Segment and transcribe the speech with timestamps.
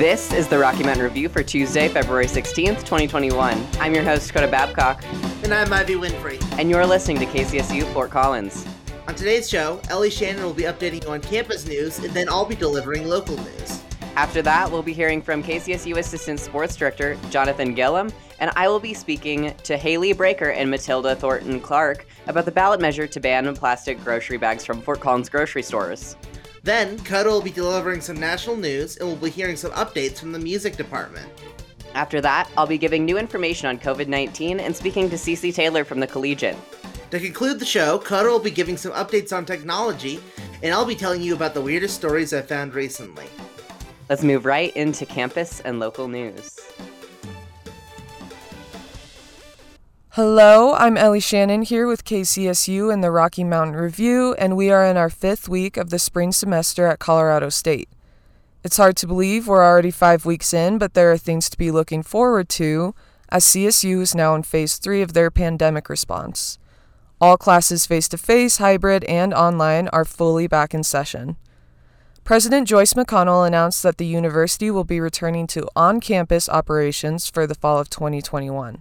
[0.00, 3.66] This is the Rocky Mountain Review for Tuesday, February 16th, 2021.
[3.80, 5.04] I'm your host, Coda Babcock.
[5.42, 6.42] And I'm Ivy Winfrey.
[6.58, 8.66] And you're listening to KCSU Fort Collins.
[9.06, 12.46] On today's show, Ellie Shannon will be updating you on campus news, and then I'll
[12.46, 13.82] be delivering local news.
[14.16, 18.80] After that, we'll be hearing from KCSU Assistant Sports Director Jonathan Gillum, and I will
[18.80, 23.54] be speaking to Haley Breaker and Matilda Thornton Clark about the ballot measure to ban
[23.54, 26.16] plastic grocery bags from Fort Collins grocery stores.
[26.62, 30.32] Then, Coda will be delivering some national news, and we'll be hearing some updates from
[30.32, 31.26] the music department.
[31.94, 35.84] After that, I'll be giving new information on COVID 19 and speaking to Cece Taylor
[35.84, 36.56] from the Collegiate.
[37.10, 40.20] To conclude the show, Coda will be giving some updates on technology,
[40.62, 43.26] and I'll be telling you about the weirdest stories I've found recently.
[44.08, 46.60] Let's move right into campus and local news.
[50.14, 54.84] Hello, I'm Ellie Shannon here with KCSU and the Rocky Mountain Review, and we are
[54.84, 57.88] in our fifth week of the spring semester at Colorado State.
[58.64, 61.70] It's hard to believe we're already five weeks in, but there are things to be
[61.70, 62.92] looking forward to,
[63.28, 66.58] as CSU is now in phase three of their pandemic response.
[67.20, 71.36] All classes face to face, hybrid, and online are fully back in session.
[72.24, 77.46] President Joyce McConnell announced that the university will be returning to on campus operations for
[77.46, 78.80] the fall of 2021.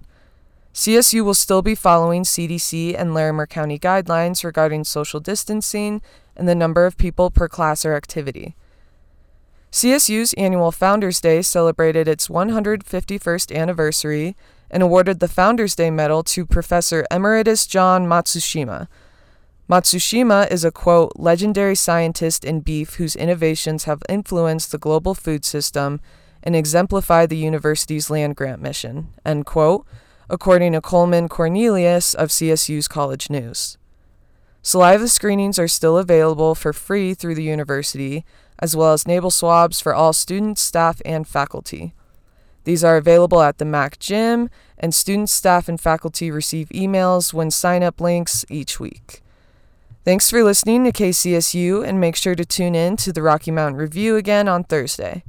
[0.73, 6.01] CSU will still be following CDC and Larimer County guidelines regarding social distancing
[6.35, 8.55] and the number of people per class or activity.
[9.71, 14.35] CSU's annual Founders Day celebrated its 151st anniversary
[14.71, 18.87] and awarded the Founders Day Medal to Professor Emeritus John Matsushima.
[19.69, 25.45] Matsushima is a quote, legendary scientist in beef whose innovations have influenced the global food
[25.45, 25.99] system
[26.41, 29.85] and exemplify the university's land grant mission, end quote,
[30.29, 33.77] according to Coleman Cornelius of CSU's College News.
[34.61, 38.25] Saliva screenings are still available for free through the university,
[38.59, 41.93] as well as nasal swabs for all students, staff, and faculty.
[42.65, 47.49] These are available at the MAC gym, and students, staff, and faculty receive emails when
[47.49, 49.23] sign up links each week.
[50.05, 53.79] Thanks for listening to KCSU, and make sure to tune in to the Rocky Mountain
[53.79, 55.23] Review again on Thursday.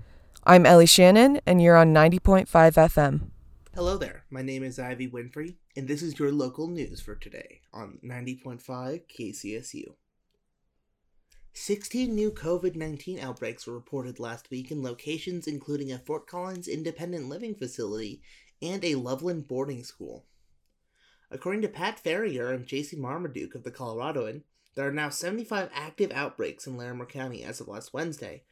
[0.44, 3.30] I'm Ellie Shannon, and you're on 90.5 FM.
[3.72, 7.60] Hello there, my name is Ivy Winfrey, and this is your local news for today
[7.72, 8.60] on 90.5
[9.06, 9.94] KCSU.
[11.52, 16.66] 16 new COVID 19 outbreaks were reported last week in locations including a Fort Collins
[16.66, 18.20] independent living facility
[18.60, 20.24] and a Loveland boarding school.
[21.30, 24.42] According to Pat Ferrier and Jacy Marmaduke of the Coloradoan,
[24.74, 28.42] there are now 75 active outbreaks in Larimer County as of last Wednesday,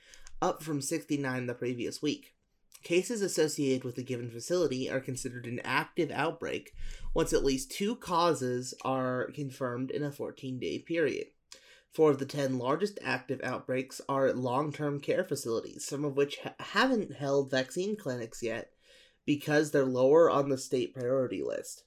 [0.41, 2.37] up from 69 the previous week.
[2.83, 6.75] Cases associated with a given facility are considered an active outbreak
[7.13, 11.27] once at least two causes are confirmed in a 14 day period.
[11.93, 16.17] Four of the 10 largest active outbreaks are at long term care facilities, some of
[16.17, 18.73] which ha- haven't held vaccine clinics yet
[19.27, 21.85] because they're lower on the state priority list.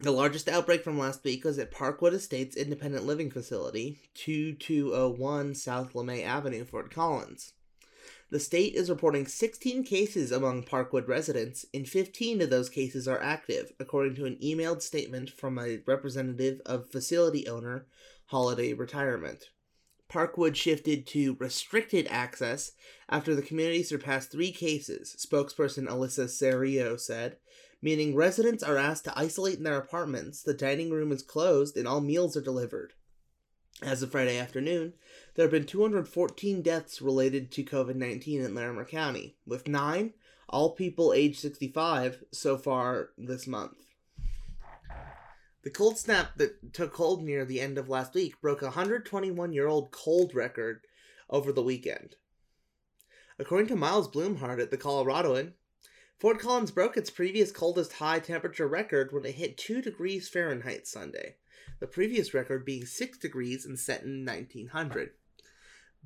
[0.00, 5.92] The largest outbreak from last week was at Parkwood Estates Independent Living Facility, 2201 South
[5.92, 7.52] LeMay Avenue, Fort Collins.
[8.30, 13.22] The state is reporting 16 cases among Parkwood residents, and 15 of those cases are
[13.22, 17.86] active, according to an emailed statement from a representative of facility owner
[18.26, 19.50] Holiday Retirement.
[20.08, 22.72] Parkwood shifted to restricted access
[23.08, 27.36] after the community surpassed three cases, spokesperson Alyssa Serio said,
[27.82, 31.86] meaning residents are asked to isolate in their apartments, the dining room is closed, and
[31.86, 32.94] all meals are delivered.
[33.82, 34.94] As of Friday afternoon,
[35.34, 40.14] there have been 214 deaths related to COVID 19 in Larimer County, with nine,
[40.48, 43.84] all people age 65, so far this month.
[45.62, 49.52] The cold snap that took hold near the end of last week broke a 121
[49.52, 50.86] year old cold record
[51.28, 52.16] over the weekend.
[53.38, 55.54] According to Miles Blumhardt at the Coloradoan,
[56.18, 60.86] Fort Collins broke its previous coldest high temperature record when it hit 2 degrees Fahrenheit
[60.86, 61.36] Sunday,
[61.80, 65.10] the previous record being 6 degrees and set in 1900.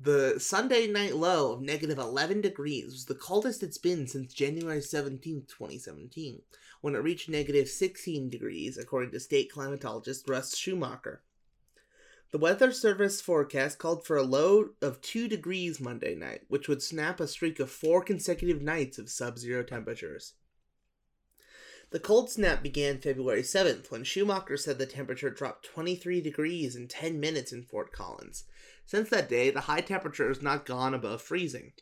[0.01, 4.81] The Sunday night low of negative 11 degrees was the coldest it's been since January
[4.81, 6.41] 17, 2017,
[6.79, 11.21] when it reached negative 16 degrees, according to state climatologist Russ Schumacher.
[12.31, 16.81] The Weather Service forecast called for a low of 2 degrees Monday night, which would
[16.81, 20.33] snap a streak of four consecutive nights of sub zero temperatures.
[21.91, 26.87] The cold snap began February 7th when Schumacher said the temperature dropped 23 degrees in
[26.87, 28.43] 10 minutes in Fort Collins.
[28.85, 31.73] Since that day, the high temperature has not gone above freezing.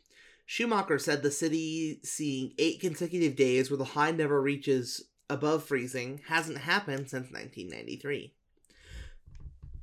[0.46, 6.22] Schumacher said the city seeing eight consecutive days where the high never reaches above freezing
[6.28, 8.32] hasn't happened since 1993.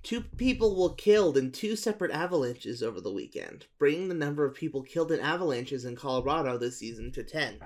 [0.01, 4.55] Two people were killed in two separate avalanches over the weekend, bringing the number of
[4.55, 7.59] people killed in avalanches in Colorado this season to 10.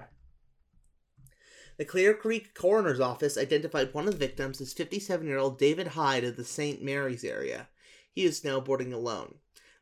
[1.79, 5.87] The Clear Creek Coroner's Office identified one of the victims as 57 year old David
[5.87, 6.83] Hyde of the St.
[6.83, 7.69] Mary's area.
[8.11, 9.35] He is snowboarding alone.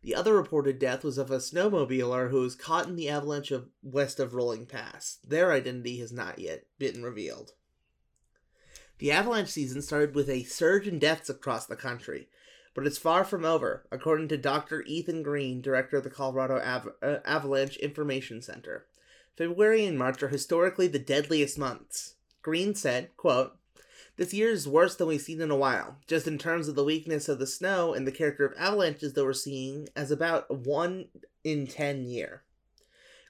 [0.03, 3.69] The other reported death was of a snowmobiler who was caught in the avalanche of
[3.81, 5.17] west of Rollins Pass.
[5.27, 7.53] Their identity has not yet been revealed.
[8.99, 12.29] The avalanche season started with a surge in deaths across the country,
[12.75, 14.83] but it's far from over, according to Dr.
[14.83, 18.85] Ethan Greene, director of the Colorado Av- uh, Avalanche Information Center.
[19.37, 22.15] February and March are historically the deadliest months.
[22.41, 23.57] Greene said, quote,
[24.15, 26.83] This year is worse than we've seen in a while, just in terms of the
[26.83, 31.09] weakness of the snow and the character of avalanches that we're seeing as about one
[31.43, 32.41] in ten year.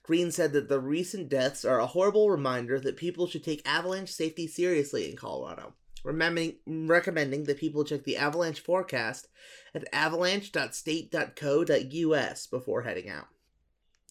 [0.04, 4.13] Greene said that the recent deaths are a horrible reminder that people should take avalanche
[4.13, 5.74] safety seriously in Colorado
[6.04, 9.27] recommending that people check the avalanche forecast
[9.75, 13.27] at avalanche.state.co.us before heading out.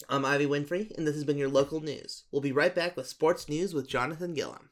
[0.09, 2.25] I'm Ivy Winfrey, and this has been your local news.
[2.31, 4.71] We'll be right back with sports news with Jonathan Gillum.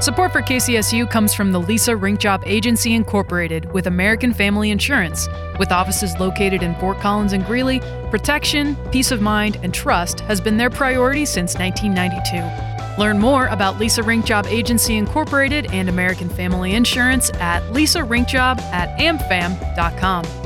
[0.00, 5.26] Support for KCSU comes from the Lisa Rink Job Agency Incorporated with American Family Insurance.
[5.58, 7.80] With offices located in Fort Collins and Greeley,
[8.10, 13.00] protection, peace of mind, and trust has been their priority since 1992.
[13.00, 18.98] Learn more about Lisa Rink Job Agency Incorporated and American Family Insurance at lisarinkjob at
[18.98, 20.45] amfam.com.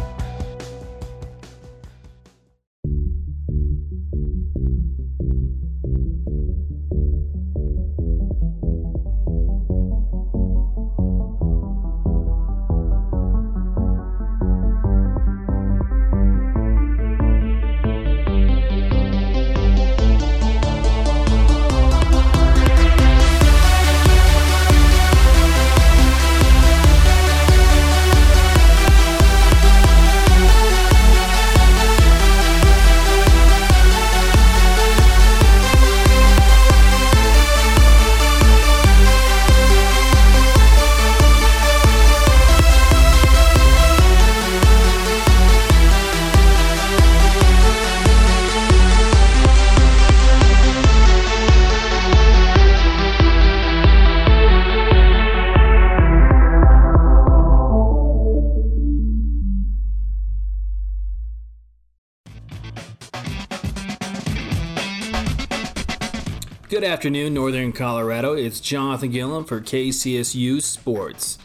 [66.81, 68.33] Good afternoon, Northern Colorado.
[68.33, 71.37] It's Jonathan Gillum for KCSU Sports,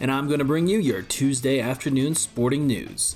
[0.00, 3.14] and I'm going to bring you your Tuesday afternoon sporting news.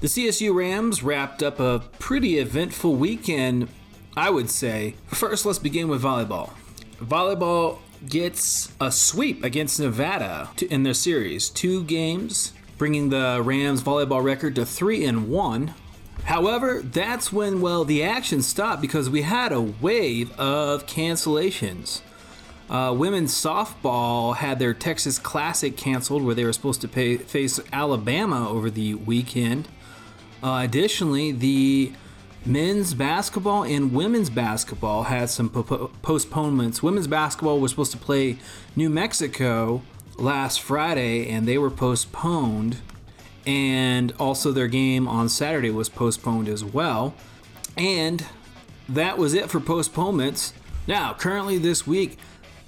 [0.00, 3.68] The CSU Rams wrapped up a pretty eventful weekend,
[4.16, 4.96] I would say.
[5.06, 6.54] First, let's begin with volleyball.
[6.98, 7.78] Volleyball
[8.08, 14.56] gets a sweep against Nevada in their series, two games, bringing the Rams volleyball record
[14.56, 15.72] to 3 and 1
[16.24, 22.00] However, that's when, well, the action stopped because we had a wave of cancellations.
[22.70, 27.60] Uh, women's softball had their Texas Classic canceled, where they were supposed to pay, face
[27.72, 29.68] Alabama over the weekend.
[30.42, 31.92] Uh, additionally, the
[32.46, 36.82] men's basketball and women's basketball had some po- postponements.
[36.82, 38.38] Women's basketball was supposed to play
[38.74, 39.82] New Mexico
[40.16, 42.78] last Friday, and they were postponed
[43.46, 47.14] and also their game on Saturday was postponed as well.
[47.76, 48.24] And
[48.88, 50.52] that was it for postponements.
[50.86, 52.18] Now, currently this week,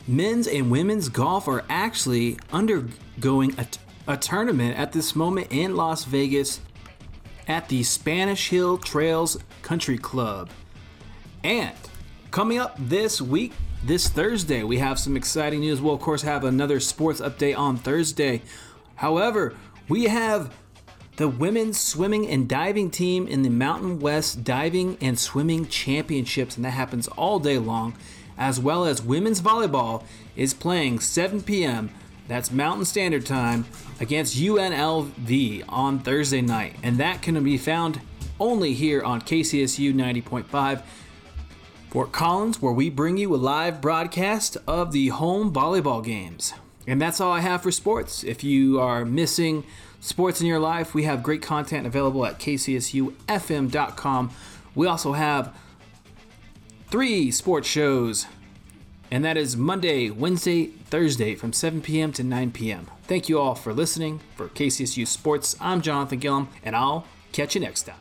[0.06, 3.56] men's and women's golf are actually undergoing
[4.06, 6.60] a, tournament at this moment in Las Vegas
[7.48, 10.50] at the Spanish Hill Trails Country Club.
[11.42, 11.74] And
[12.30, 13.52] coming up this week,
[13.82, 15.80] this Thursday, we have some exciting news.
[15.80, 18.42] We'll, of course, have another sports update on Thursday.
[18.96, 19.54] However,
[19.88, 20.54] we have
[21.16, 26.64] the women's swimming and diving team in the Mountain West Diving and Swimming Championships, and
[26.64, 27.94] that happens all day long,
[28.36, 30.02] as well as women's volleyball
[30.34, 31.90] is playing 7 p.m.
[32.26, 33.64] That's Mountain Standard Time
[34.00, 38.00] against UNLV on Thursday night, and that can be found
[38.40, 40.82] only here on KCSU 90.5.
[41.90, 46.52] Fort Collins, where we bring you a live broadcast of the home volleyball games.
[46.88, 48.24] And that's all I have for sports.
[48.24, 49.64] If you are missing
[50.04, 54.30] sports in your life, we have great content available at kcsufm.com.
[54.74, 55.56] We also have
[56.88, 58.26] three sports shows,
[59.10, 62.12] and that is Monday, Wednesday, Thursday from 7 p.m.
[62.12, 62.90] to 9 p.m.
[63.04, 64.20] Thank you all for listening.
[64.36, 67.96] For KCSU Sports, I'm Jonathan Gillum, and I'll catch you next time.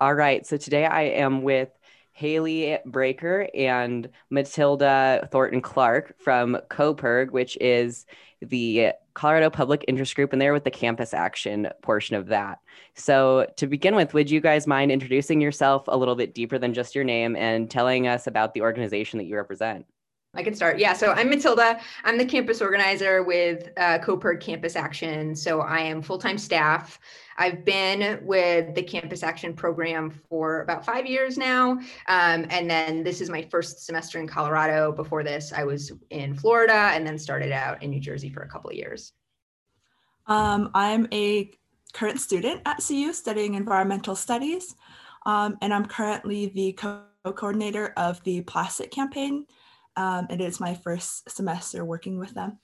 [0.00, 1.68] All right, so today I am with
[2.20, 8.04] Haley Breaker and Matilda Thornton Clark from COPIRG, which is
[8.42, 12.58] the Colorado Public Interest Group, and they're with the campus action portion of that.
[12.94, 16.74] So, to begin with, would you guys mind introducing yourself a little bit deeper than
[16.74, 19.86] just your name and telling us about the organization that you represent?
[20.32, 20.78] I can start.
[20.78, 20.92] Yeah.
[20.92, 21.80] So I'm Matilda.
[22.04, 23.98] I'm the campus organizer with uh,
[24.38, 25.34] Campus Action.
[25.34, 27.00] So I am full time staff.
[27.36, 31.72] I've been with the Campus Action program for about five years now.
[32.06, 34.92] Um, and then this is my first semester in Colorado.
[34.92, 38.48] Before this, I was in Florida and then started out in New Jersey for a
[38.48, 39.12] couple of years.
[40.26, 41.50] Um, I'm a
[41.92, 44.76] current student at CU studying environmental studies.
[45.26, 49.44] Um, and I'm currently the co coordinator of the plastic campaign
[50.00, 52.58] um, it is my first semester working with them.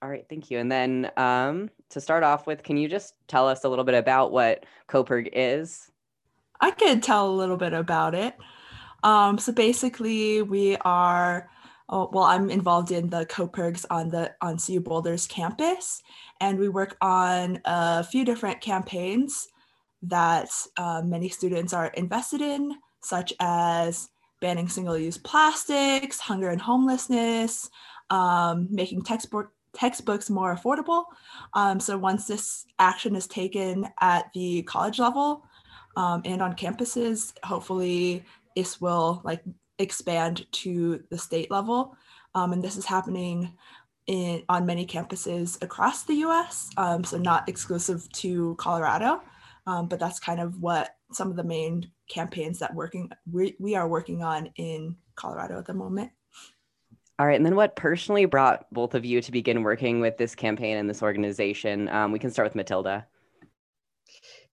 [0.00, 0.58] All right, thank you.
[0.58, 3.94] And then um, to start off with, can you just tell us a little bit
[3.94, 5.90] about what COPIRG is?
[6.62, 8.34] I could tell a little bit about it.
[9.02, 11.50] Um, so basically, we are
[11.90, 12.24] oh, well.
[12.24, 16.02] I'm involved in the COPIRGs on the on CU Boulder's campus,
[16.40, 19.48] and we work on a few different campaigns
[20.02, 24.08] that uh, many students are invested in, such as
[24.42, 27.70] banning single-use plastics, hunger and homelessness,
[28.10, 31.04] um, making textbook textbooks more affordable.
[31.54, 35.46] Um, so once this action is taken at the college level
[35.96, 38.22] um, and on campuses, hopefully
[38.54, 39.42] this will like
[39.78, 41.96] expand to the state level.
[42.34, 43.56] Um, and this is happening
[44.08, 46.70] in on many campuses across the U.S.
[46.76, 49.22] Um, so not exclusive to Colorado,
[49.66, 53.74] um, but that's kind of what some of the main campaigns that working we, we
[53.74, 56.10] are working on in Colorado at the moment.
[57.18, 60.34] All right, and then what personally brought both of you to begin working with this
[60.34, 61.88] campaign and this organization?
[61.88, 63.06] Um, we can start with Matilda.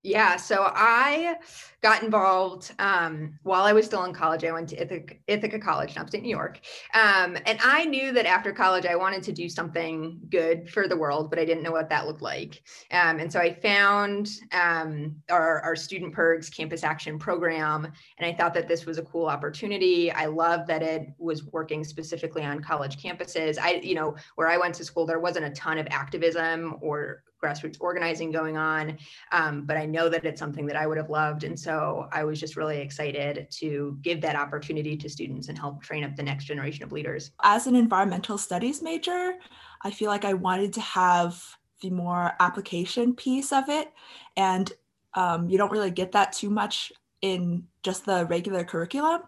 [0.01, 1.36] Yeah, so I
[1.82, 4.46] got involved um, while I was still in college.
[4.46, 6.62] I went to Ithaca, Ithaca College in upstate New York.
[6.94, 10.96] Um, and I knew that after college, I wanted to do something good for the
[10.96, 12.63] world, but I didn't know what that looked like.
[12.91, 17.86] Um, and so I found um, our, our Student PIRGs Campus Action Program,
[18.20, 20.13] and I thought that this was a cool opportunity.
[20.13, 23.58] I love that it was working specifically on college campuses.
[23.60, 27.24] I, you know, where I went to school, there wasn't a ton of activism or
[27.41, 28.98] grassroots organizing going on.
[29.31, 31.43] Um, but I know that it's something that I would have loved.
[31.43, 35.81] And so I was just really excited to give that opportunity to students and help
[35.81, 37.31] train up the next generation of leaders.
[37.43, 39.36] As an environmental studies major,
[39.81, 41.41] I feel like I wanted to have
[41.81, 43.91] the more application piece of it.
[44.36, 44.72] And
[45.13, 46.91] um, you don't really get that too much
[47.22, 49.22] in just the regular curriculum.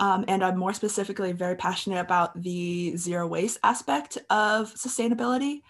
[0.00, 5.62] Um, and I'm more specifically very passionate about the zero waste aspect of sustainability.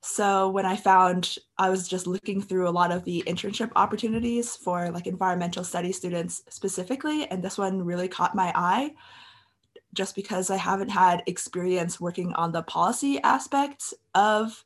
[0.00, 4.54] So when I found I was just looking through a lot of the internship opportunities
[4.56, 8.92] for like environmental studies students specifically, and this one really caught my eye
[9.94, 14.64] just because I haven't had experience working on the policy aspects of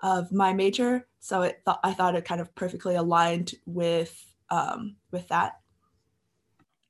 [0.00, 1.06] of my major.
[1.20, 4.14] So it th- I thought it kind of perfectly aligned with
[4.50, 5.60] um, with that.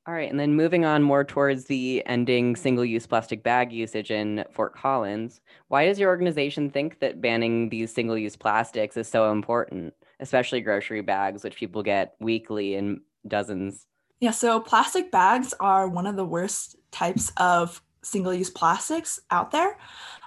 [0.06, 4.10] All right, and then moving on more towards the ending single use plastic bag usage
[4.10, 9.08] in Fort Collins, why does your organization think that banning these single use plastics is
[9.08, 13.86] so important, especially grocery bags, which people get weekly in dozens?
[14.20, 19.52] Yeah, so plastic bags are one of the worst types of single use plastics out
[19.52, 19.78] there.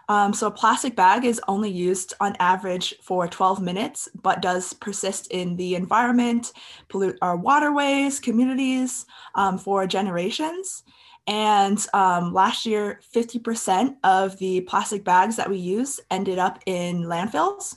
[0.10, 4.74] Um, so a plastic bag is only used on average for 12 minutes, but does
[4.74, 6.54] persist in the environment,
[6.88, 10.84] pollute our waterways, communities um, for generations.
[11.28, 17.04] And um, last year, 50% of the plastic bags that we use ended up in
[17.04, 17.76] landfills,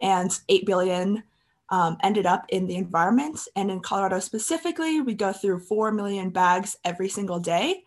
[0.00, 1.24] and 8 billion
[1.70, 3.40] um, ended up in the environment.
[3.56, 7.82] And in Colorado specifically, we go through 4 million bags every single day.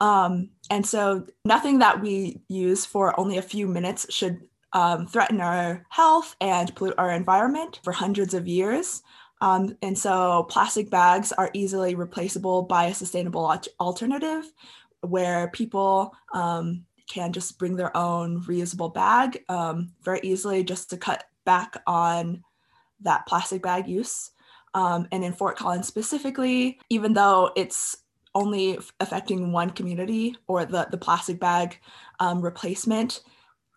[0.00, 4.40] Um, and so nothing that we use for only a few minutes should
[4.72, 9.02] um, threaten our health and pollute our environment for hundreds of years.
[9.40, 14.52] Um, and so plastic bags are easily replaceable by a sustainable alternative
[15.00, 20.96] where people um, can just bring their own reusable bag um, very easily just to
[20.96, 22.42] cut back on
[23.00, 24.32] that plastic bag use.
[24.74, 27.96] Um, and in Fort Collins specifically, even though it's
[28.38, 31.78] only affecting one community or the, the plastic bag
[32.20, 33.22] um, replacement,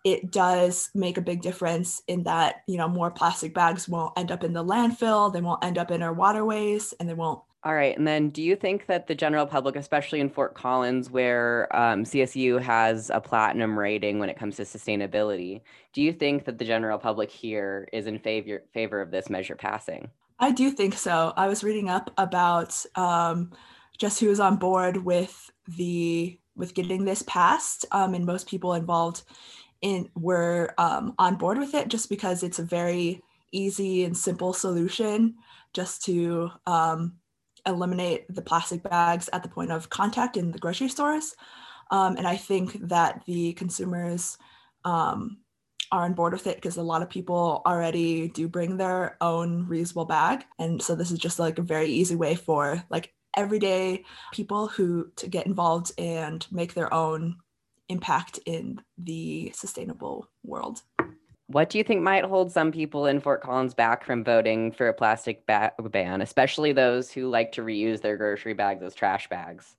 [0.04, 4.32] it does make a big difference in that, you know, more plastic bags won't end
[4.32, 7.42] up in the landfill, they won't end up in our waterways, and they won't.
[7.64, 7.96] All right.
[7.96, 12.04] And then do you think that the general public, especially in Fort Collins, where um,
[12.04, 15.62] CSU has a platinum rating when it comes to sustainability,
[15.94, 19.56] do you think that the general public here is in favor, favor of this measure
[19.56, 20.10] passing?
[20.40, 21.34] I do think so.
[21.38, 23.52] I was reading up about um,
[24.02, 28.74] just who is on board with the with getting this passed, um, and most people
[28.74, 29.22] involved
[29.82, 34.54] in were um, on board with it just because it's a very easy and simple
[34.54, 35.36] solution
[35.74, 37.14] just to um,
[37.68, 41.36] eliminate the plastic bags at the point of contact in the grocery stores.
[41.92, 44.36] Um, and I think that the consumers
[44.84, 45.38] um,
[45.92, 49.68] are on board with it because a lot of people already do bring their own
[49.68, 50.44] reusable bag.
[50.58, 55.12] And so this is just like a very easy way for like everyday people who
[55.16, 57.38] to get involved and make their own
[57.90, 60.82] impact in the sustainable world.
[61.48, 64.88] What do you think might hold some people in Fort Collins back from voting for
[64.88, 69.28] a plastic ba- ban, especially those who like to reuse their grocery bags as trash
[69.28, 69.76] bags?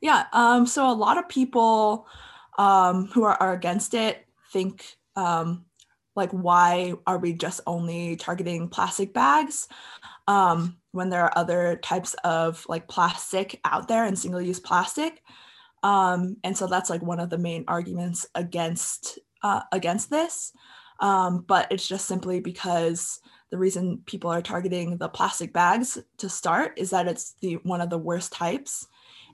[0.00, 2.08] Yeah, um, so a lot of people
[2.58, 5.66] um, who are, are, against it think, um,
[6.16, 9.68] like, why are we just only targeting plastic bags
[10.26, 15.22] um, when there are other types of like plastic out there and single use plastic?
[15.82, 20.52] Um, and so that's like one of the main arguments against uh, against this.
[21.00, 23.20] Um, but it's just simply because
[23.50, 27.80] the reason people are targeting the plastic bags to start is that it's the one
[27.80, 28.86] of the worst types.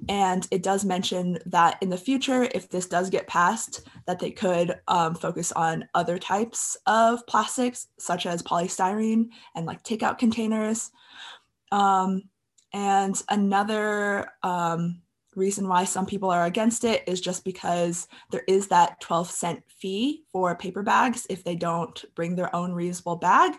[0.08, 4.30] And it does mention that in the future, if this does get passed, that they
[4.30, 10.90] could um, focus on other types of plastics, such as polystyrene and like takeout containers.
[11.72, 12.24] Um,
[12.72, 15.02] and another um,
[15.34, 19.62] reason why some people are against it is just because there is that 12 cent
[19.68, 23.52] fee for paper bags if they don't bring their own reusable bag.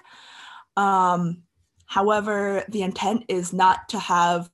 [0.75, 1.43] Um,
[1.85, 4.49] however, the intent is not to have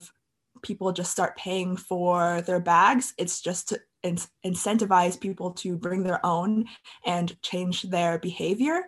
[0.62, 3.14] people just start paying for their bags.
[3.18, 6.66] It's just to in- incentivize people to bring their own
[7.06, 8.84] and change their behavior.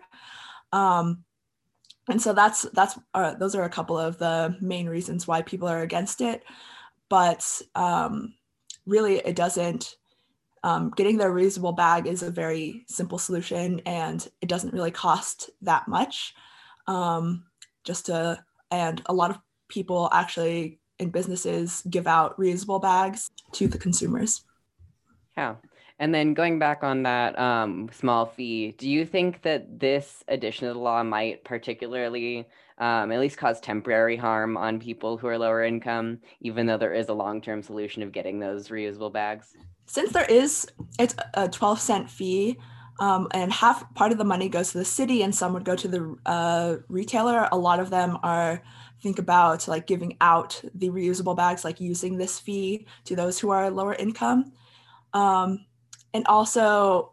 [0.72, 1.24] Um,
[2.08, 5.68] and so that's that's uh, those are a couple of the main reasons why people
[5.68, 6.44] are against it.
[7.08, 8.34] But um,
[8.86, 9.96] really it doesn't
[10.62, 15.50] um, getting their reusable bag is a very simple solution and it doesn't really cost
[15.62, 16.34] that much.
[16.86, 17.44] Um,
[17.84, 19.38] just to and a lot of
[19.68, 24.42] people actually in businesses give out reusable bags to the consumers.
[25.36, 25.56] Yeah
[25.98, 30.68] and then going back on that um, small fee do you think that this addition
[30.68, 32.46] of the law might particularly
[32.78, 36.92] um, at least cause temporary harm on people who are lower income, even though there
[36.92, 39.56] is a long term solution of getting those reusable bags?
[39.86, 40.66] Since there is,
[40.98, 42.58] it's a 12 cent fee.
[42.98, 45.76] Um, and half part of the money goes to the city and some would go
[45.76, 48.62] to the uh, retailer a lot of them are
[49.02, 53.50] think about like giving out the reusable bags like using this fee to those who
[53.50, 54.50] are lower income
[55.12, 55.66] um,
[56.14, 57.12] and also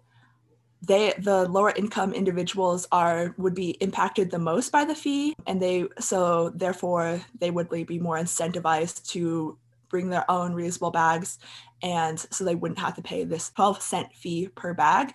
[0.86, 5.34] they the lower income individuals are would be impacted the most by the fee.
[5.47, 9.58] And they so therefore they would be more incentivized to
[9.89, 11.39] bring their own reusable bags.
[11.82, 15.13] And so they wouldn't have to pay this 12 cent fee per bag.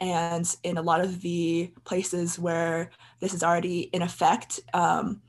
[0.00, 5.22] And in a lot of the places where this is already in effect um,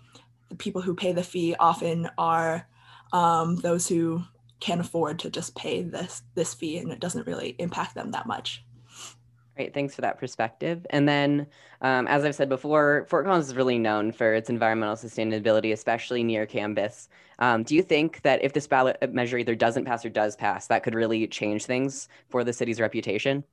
[0.49, 2.67] the people who pay the fee often are
[3.13, 4.23] um, those who
[4.59, 8.25] can afford to just pay this this fee and it doesn't really impact them that
[8.25, 8.63] much
[9.59, 10.87] Great, thanks for that perspective.
[10.89, 11.45] And then,
[11.81, 16.23] um, as I've said before, Fort Collins is really known for its environmental sustainability, especially
[16.23, 17.09] near campus.
[17.39, 20.67] Um, do you think that if this ballot measure either doesn't pass or does pass,
[20.67, 23.43] that could really change things for the city's reputation?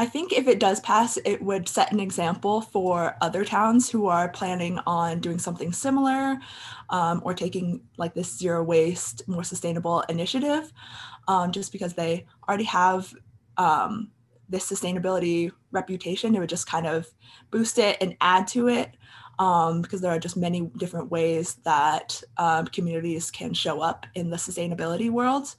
[0.00, 4.06] I think if it does pass, it would set an example for other towns who
[4.06, 6.38] are planning on doing something similar
[6.88, 10.72] um, or taking like this zero waste, more sustainable initiative,
[11.28, 13.12] um, just because they already have
[13.58, 14.10] um,
[14.48, 16.34] this sustainability reputation.
[16.34, 17.06] It would just kind of
[17.50, 18.96] boost it and add to it
[19.38, 24.30] um, because there are just many different ways that um, communities can show up in
[24.30, 25.54] the sustainability world.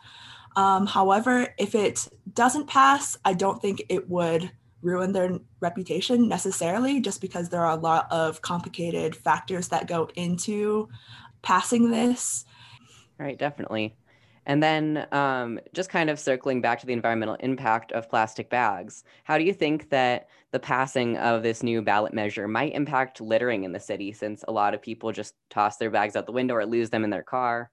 [0.55, 6.99] Um, however, if it doesn't pass, I don't think it would ruin their reputation necessarily,
[6.99, 10.89] just because there are a lot of complicated factors that go into
[11.41, 12.45] passing this.
[13.17, 13.95] Right, definitely.
[14.47, 19.03] And then um, just kind of circling back to the environmental impact of plastic bags,
[19.23, 23.63] how do you think that the passing of this new ballot measure might impact littering
[23.63, 26.55] in the city since a lot of people just toss their bags out the window
[26.55, 27.69] or lose them in their car?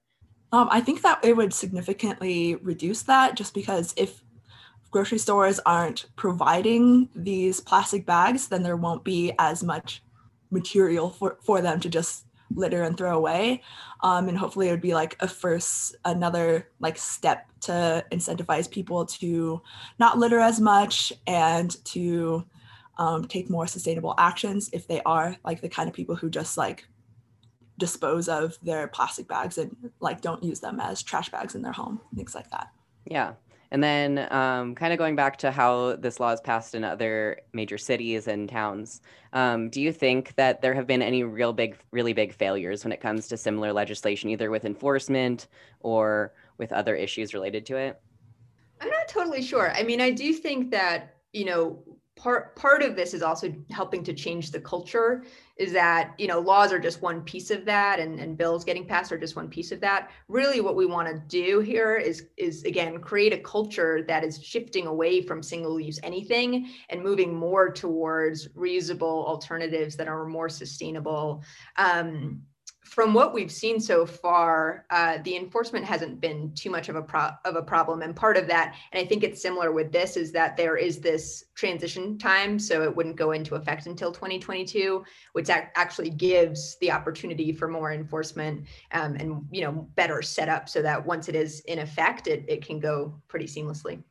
[0.51, 4.23] Um, I think that it would significantly reduce that just because if
[4.91, 10.03] grocery stores aren't providing these plastic bags, then there won't be as much
[10.51, 13.61] material for, for them to just litter and throw away.
[14.01, 19.05] Um, and hopefully it would be like a first another like step to incentivize people
[19.05, 19.61] to
[19.99, 22.43] not litter as much and to
[22.97, 26.57] um, take more sustainable actions if they are like the kind of people who just
[26.57, 26.87] like
[27.79, 31.71] dispose of their plastic bags and like don't use them as trash bags in their
[31.71, 32.69] home, things like that.
[33.05, 33.33] Yeah.
[33.71, 37.41] And then, um, kind of going back to how this law is passed in other
[37.53, 39.01] major cities and towns,
[39.33, 42.91] um, do you think that there have been any real big, really big failures when
[42.91, 45.47] it comes to similar legislation, either with enforcement
[45.81, 48.01] or with other issues related to it?
[48.81, 49.71] I'm not totally sure.
[49.71, 51.83] I mean, I do think that, you know,
[52.15, 55.23] part part of this is also helping to change the culture
[55.59, 58.85] is that you know laws are just one piece of that and, and bills getting
[58.85, 60.09] passed are just one piece of that.
[60.29, 64.41] Really what we want to do here is is again create a culture that is
[64.41, 70.49] shifting away from single use anything and moving more towards reusable alternatives that are more
[70.49, 71.43] sustainable.
[71.75, 72.41] Um,
[72.89, 77.01] from what we've seen so far, uh, the enforcement hasn't been too much of a
[77.01, 80.17] pro- of a problem, and part of that, and I think it's similar with this,
[80.17, 85.03] is that there is this transition time, so it wouldn't go into effect until 2022,
[85.33, 90.67] which ac- actually gives the opportunity for more enforcement um, and you know better setup,
[90.67, 94.01] so that once it is in effect, it it can go pretty seamlessly.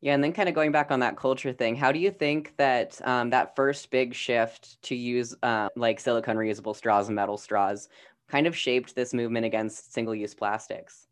[0.00, 2.54] Yeah, and then kind of going back on that culture thing, how do you think
[2.56, 7.36] that um, that first big shift to use uh, like silicone reusable straws and metal
[7.36, 7.88] straws
[8.28, 11.08] kind of shaped this movement against single-use plastics?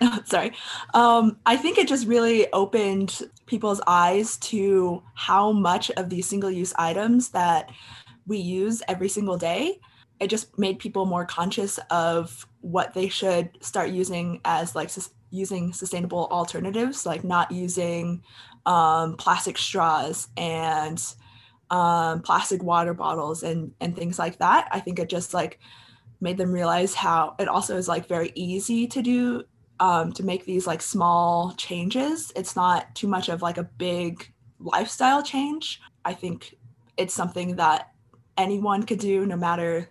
[0.24, 0.52] Sorry.
[0.92, 6.74] Um, I think it just really opened people's eyes to how much of these single-use
[6.76, 7.70] items that
[8.26, 9.80] we use every single day.
[10.20, 14.90] It just made people more conscious of what they should start using as like
[15.30, 18.22] using sustainable alternatives, like not using
[18.66, 21.02] um, plastic straws and
[21.70, 24.68] um, plastic water bottles and and things like that.
[24.70, 25.60] I think it just like
[26.20, 29.44] made them realize how it also is like very easy to do
[29.78, 32.32] um, to make these like small changes.
[32.36, 35.80] It's not too much of like a big lifestyle change.
[36.04, 36.56] I think
[36.96, 37.90] it's something that
[38.36, 39.88] anyone could do, no matter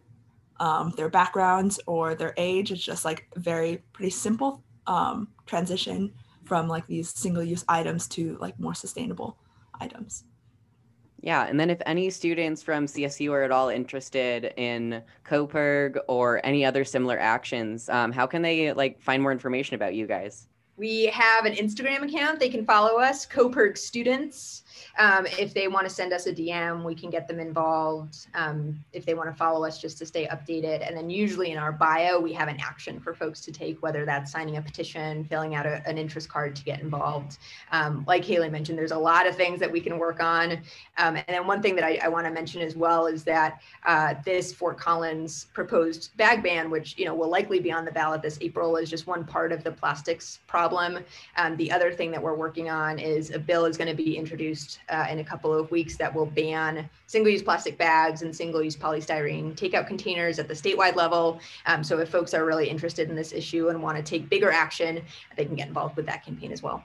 [0.60, 2.72] um, their backgrounds or their age.
[2.72, 6.12] It's just like very pretty simple um, transition
[6.44, 9.38] from like these single use items to like more sustainable
[9.80, 10.26] items.
[11.22, 16.44] Yeah, and then if any students from CSU are at all interested in CoPIRG or
[16.46, 20.48] any other similar actions, um, how can they like find more information about you guys?
[20.78, 22.40] We have an Instagram account.
[22.40, 24.64] They can follow us, CoPIRG Students.
[25.00, 28.28] Um, if they want to send us a DM, we can get them involved.
[28.34, 30.86] Um, if they want to follow us just to stay updated.
[30.86, 34.06] And then usually in our bio, we have an action for folks to take, whether
[34.06, 37.38] that's signing a petition, filling out a, an interest card to get involved.
[37.72, 40.52] Um, like Haley mentioned, there's a lot of things that we can work on.
[40.98, 43.62] Um, and then one thing that I, I want to mention as well is that
[43.86, 47.92] uh, this Fort Collins proposed bag ban, which you know will likely be on the
[47.92, 51.00] ballot this April, is just one part of the plastics problem.
[51.38, 54.18] Um, the other thing that we're working on is a bill is going to be
[54.18, 58.76] introduced uh, in a couple of weeks that will ban single-use plastic bags and single-use
[58.76, 61.40] polystyrene takeout containers at the statewide level.
[61.66, 64.52] Um, so if folks are really interested in this issue and want to take bigger
[64.52, 65.02] action,
[65.36, 66.84] they can get involved with that campaign as well.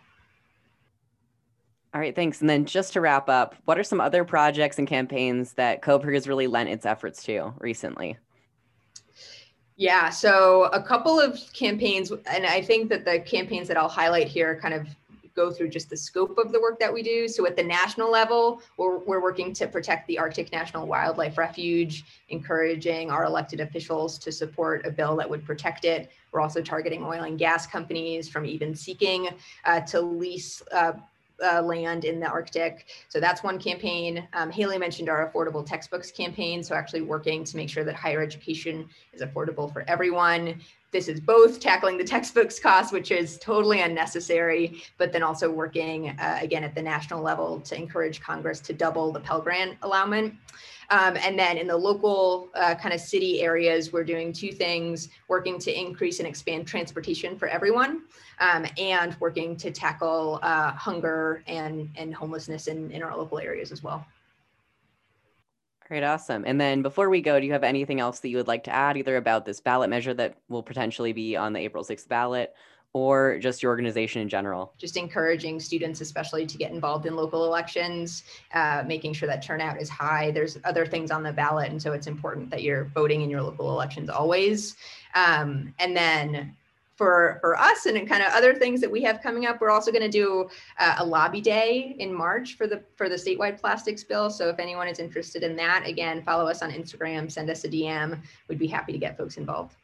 [1.95, 2.41] All right, thanks.
[2.41, 6.15] And then just to wrap up, what are some other projects and campaigns that CoPIRG
[6.15, 8.17] has really lent its efforts to recently?
[9.77, 14.29] Yeah, so a couple of campaigns, and I think that the campaigns that I'll highlight
[14.29, 14.89] here kind of
[15.35, 17.29] go through just the scope of the work that we do.
[17.29, 22.05] So at the national level, we're, we're working to protect the Arctic National Wildlife Refuge,
[22.29, 26.11] encouraging our elected officials to support a bill that would protect it.
[26.33, 29.29] We're also targeting oil and gas companies from even seeking
[29.65, 30.93] uh, to lease uh,
[31.43, 32.87] uh, land in the Arctic.
[33.09, 34.27] So that's one campaign.
[34.35, 36.63] Um, Haley mentioned our affordable textbooks campaign.
[36.63, 40.61] So actually working to make sure that higher education is affordable for everyone
[40.95, 46.11] this is both tackling the textbooks cost, which is totally unnecessary, but then also working
[46.11, 50.37] uh, again at the national level to encourage Congress to double the Pell Grant allowance.
[50.91, 55.09] Um, and then in the local uh, kind of city areas, we're doing two things
[55.27, 58.03] working to increase and expand transportation for everyone,
[58.39, 63.73] um, and working to tackle uh, hunger and, and homelessness in, in our local areas
[63.73, 64.07] as well.
[65.91, 66.45] All right, awesome.
[66.47, 68.75] And then before we go, do you have anything else that you would like to
[68.75, 72.55] add, either about this ballot measure that will potentially be on the April 6th ballot,
[72.95, 74.73] or just your organization in general?
[74.79, 79.79] Just encouraging students, especially to get involved in local elections, uh, making sure that turnout
[79.79, 80.31] is high.
[80.31, 83.43] There's other things on the ballot, and so it's important that you're voting in your
[83.43, 84.77] local elections always.
[85.15, 86.57] Um, and then
[87.05, 89.61] for for us and kind of other things that we have coming up.
[89.61, 93.17] We're also going to do uh, a lobby day in march for the for the
[93.17, 94.31] statewide plastics bill.
[94.31, 97.69] So if anyone is interested in that again follow us on instagram send us a
[97.69, 99.77] dm we'd be happy to get folks involved.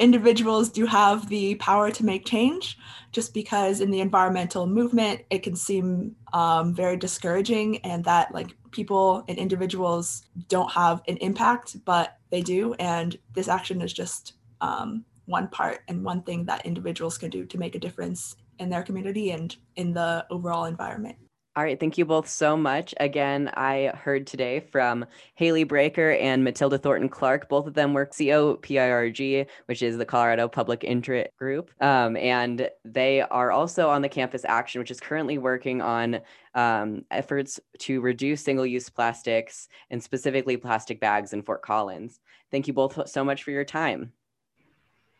[0.00, 2.78] Individuals do have the power to make change.
[3.12, 8.48] Just because in the environmental movement it can seem um, very discouraging and that like
[8.72, 14.32] people and individuals don't have an impact but they do and this action is just
[14.60, 18.68] um, one part and one thing that individuals can do to make a difference in
[18.68, 21.16] their community and in the overall environment
[21.54, 22.94] all right, thank you both so much.
[22.98, 27.50] Again, I heard today from Haley Breaker and Matilda Thornton Clark.
[27.50, 31.70] Both of them work COPIRG, which is the Colorado Public Interest Group.
[31.82, 36.20] Um, and they are also on the Campus Action, which is currently working on
[36.54, 42.18] um, efforts to reduce single use plastics and specifically plastic bags in Fort Collins.
[42.50, 44.12] Thank you both so much for your time.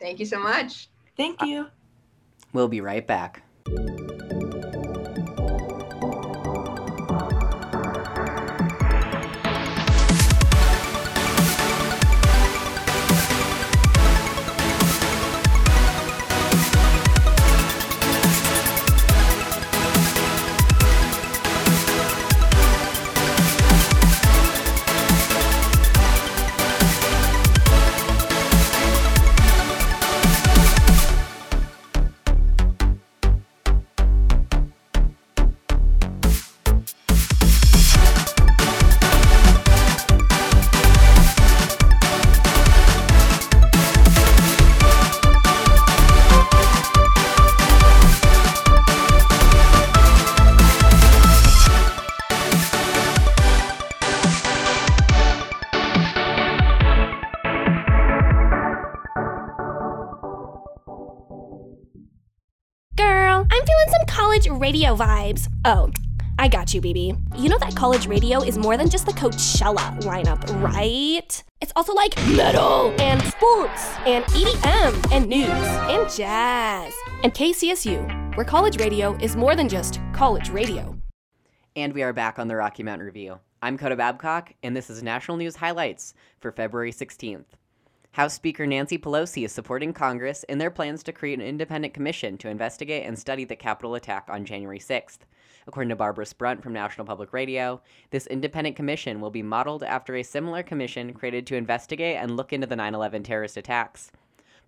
[0.00, 0.88] Thank you so much.
[1.14, 1.66] Thank you.
[2.54, 3.42] We'll be right back.
[64.72, 65.52] Radio vibes.
[65.66, 65.90] Oh,
[66.38, 67.38] I got you, BB.
[67.38, 71.44] You know that college radio is more than just the Coachella lineup, right?
[71.60, 76.94] It's also like metal and sports and EDM and news and jazz.
[77.22, 80.96] And KCSU, where college radio is more than just college radio.
[81.76, 83.40] And we are back on the Rocky Mountain Review.
[83.60, 87.44] I'm Coda Babcock, and this is National News Highlights for February 16th.
[88.12, 92.36] House Speaker Nancy Pelosi is supporting Congress in their plans to create an independent commission
[92.36, 95.20] to investigate and study the Capitol attack on January 6th.
[95.66, 100.14] According to Barbara Sprunt from National Public Radio, this independent commission will be modeled after
[100.14, 104.12] a similar commission created to investigate and look into the 9 11 terrorist attacks.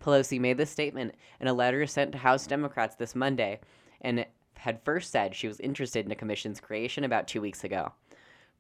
[0.01, 3.61] Pelosi made this statement in a letter sent to House Democrats this Monday
[4.01, 4.25] and
[4.57, 7.93] had first said she was interested in a commission's creation about two weeks ago.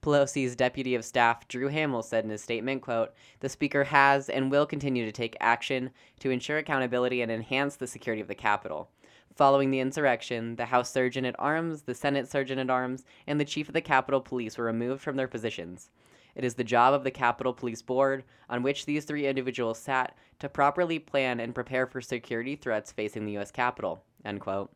[0.04, 4.50] Pelosi's deputy of staff, Drew Hamill, said in his statement, quote, The speaker has and
[4.50, 5.90] will continue to take action
[6.20, 8.90] to ensure accountability and enhance the security of the Capitol.
[9.34, 13.46] Following the insurrection, the House Sergeant at Arms, the Senate Sergeant at Arms, and the
[13.46, 15.88] Chief of the Capitol Police were removed from their positions.
[16.34, 20.18] It is the job of the Capitol Police Board, on which these three individuals sat,
[20.40, 23.50] to properly plan and prepare for security threats facing the U.S.
[23.50, 24.04] Capitol.
[24.22, 24.70] End quote.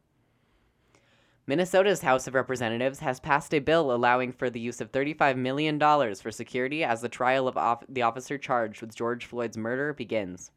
[1.49, 5.81] Minnesota's House of Representatives has passed a bill allowing for the use of $35 million
[5.81, 10.51] for security as the trial of the officer charged with George Floyd's murder begins.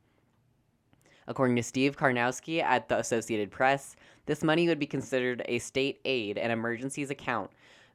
[1.29, 6.01] According to Steve Karnowski at the Associated Press, this money would be considered a state
[6.03, 7.51] aid and emergencies account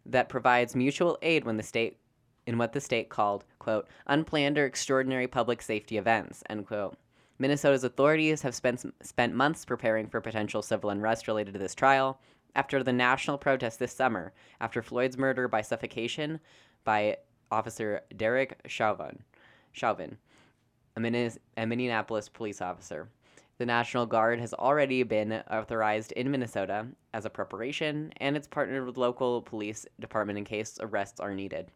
[0.07, 1.99] that provides mutual aid when the state
[2.47, 6.97] in what the state called, quote, unplanned or extraordinary public safety events, end quote.
[7.39, 12.19] Minnesota's authorities have spent, spent months preparing for potential civil unrest related to this trial,
[12.57, 16.41] after the national protest this summer after Floyd's murder by suffocation
[16.83, 17.19] by
[17.53, 19.23] Officer Derek Chauvin,
[19.73, 20.17] Chauvin
[20.97, 23.09] a, Minneapolis police officer.
[23.59, 28.87] The National Guard has already been authorized in Minnesota as a preparation, and it's partnered
[28.87, 31.71] with local police department in case arrests are needed.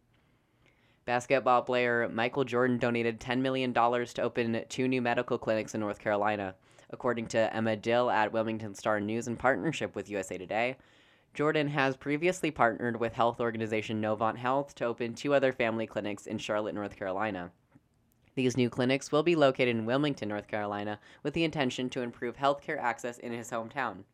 [1.07, 5.99] Basketball player Michael Jordan donated $10 million to open two new medical clinics in North
[5.99, 6.55] Carolina
[6.91, 10.77] according to Emma Dill at Wilmington Star News in partnership with USA Today.
[11.33, 16.27] Jordan has previously partnered with health organization Novant Health to open two other family clinics
[16.27, 17.53] in Charlotte, North Carolina.
[18.35, 22.37] These new clinics will be located in Wilmington, North Carolina, with the intention to improve
[22.37, 24.05] healthcare access in his hometown.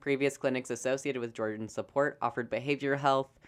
[0.00, 3.38] Previous clinics associated with Jordan's support offered behavioral health,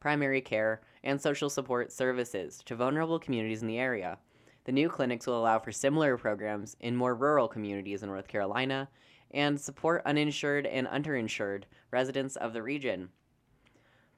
[0.00, 4.18] primary care, and social support services to vulnerable communities in the area.
[4.64, 8.88] The new clinics will allow for similar programs in more rural communities in North Carolina
[9.30, 13.10] and support uninsured and underinsured residents of the region.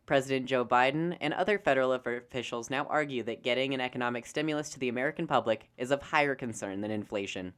[0.05, 4.81] President Joe Biden and other federal officials now argue that getting an economic stimulus to
[4.81, 7.55] the American public is of higher concern than inflation.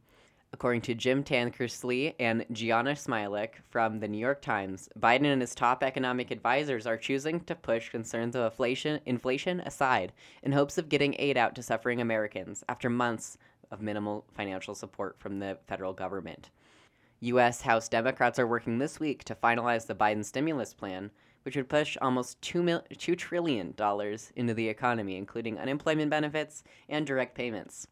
[0.54, 5.52] According to Jim Tankersley and Jeanna Smialek from the New York Times, Biden and his
[5.52, 10.12] top economic advisors are choosing to push concerns of inflation, inflation aside
[10.44, 13.36] in hopes of getting aid out to suffering Americans after months
[13.72, 16.50] of minimal financial support from the federal government.
[17.18, 17.62] U.S.
[17.62, 21.10] House Democrats are working this week to finalize the Biden stimulus plan,
[21.42, 23.74] which would push almost 2, mil- $2 trillion
[24.36, 27.88] into the economy, including unemployment benefits and direct payments.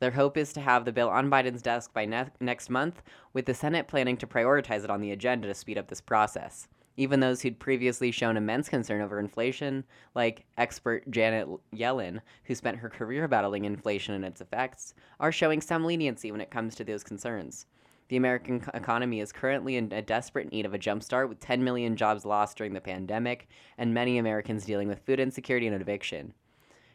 [0.00, 3.02] Their hope is to have the bill on Biden's desk by ne- next month,
[3.34, 6.68] with the Senate planning to prioritize it on the agenda to speed up this process.
[6.96, 9.84] Even those who'd previously shown immense concern over inflation,
[10.14, 15.60] like expert Janet Yellen, who spent her career battling inflation and its effects, are showing
[15.60, 17.66] some leniency when it comes to those concerns.
[18.08, 21.94] The American economy is currently in a desperate need of a jumpstart with 10 million
[21.94, 26.32] jobs lost during the pandemic and many Americans dealing with food insecurity and eviction.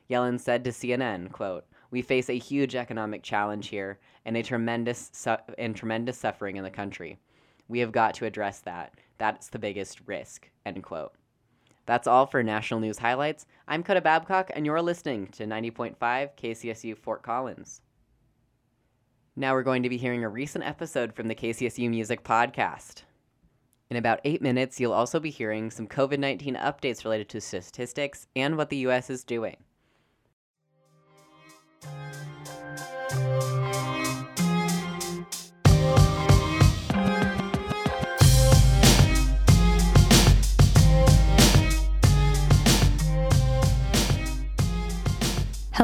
[0.10, 1.66] Yellen said to CNN, quote,
[1.96, 6.66] "We face a huge economic challenge here and a tremendous su- and tremendous suffering in
[6.66, 7.20] the country.
[7.70, 8.96] We have got to address that.
[9.18, 11.14] That's the biggest risk." End quote.
[11.86, 13.46] That's all for national news highlights.
[13.66, 15.96] I'm Coda Babcock, and you're listening to 90.5
[16.36, 17.80] KCSU Fort Collins.
[19.38, 23.04] Now we're going to be hearing a recent episode from the KCSU Music Podcast.
[23.90, 28.28] In about eight minutes, you'll also be hearing some COVID 19 updates related to statistics
[28.36, 29.10] and what the U.S.
[29.10, 29.56] is doing.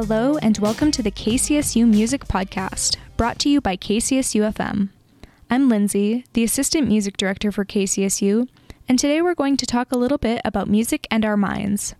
[0.03, 4.89] Hello, and welcome to the KCSU Music Podcast, brought to you by KCSU FM.
[5.49, 8.47] I'm Lindsay, the Assistant Music Director for KCSU,
[8.89, 11.93] and today we're going to talk a little bit about music and our minds.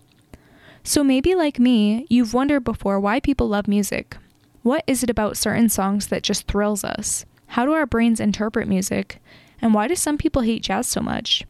[0.84, 4.16] So, maybe like me, you've wondered before why people love music.
[4.62, 7.24] What is it about certain songs that just thrills us?
[7.46, 9.20] How do our brains interpret music?
[9.60, 11.44] And why do some people hate jazz so much?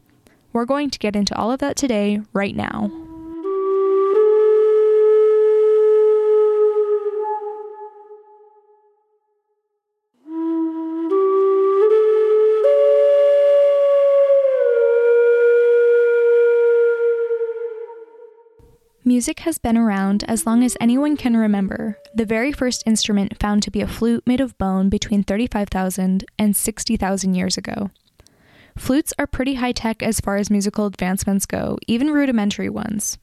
[0.53, 2.91] We're going to get into all of that today, right now.
[19.23, 21.97] Music has been around as long as anyone can remember.
[22.13, 26.57] The very first instrument found to be a flute made of bone between 35,000 and
[26.57, 27.93] 60,000 years ago.
[28.77, 33.17] Flutes are pretty high tech as far as musical advancements go, even rudimentary ones.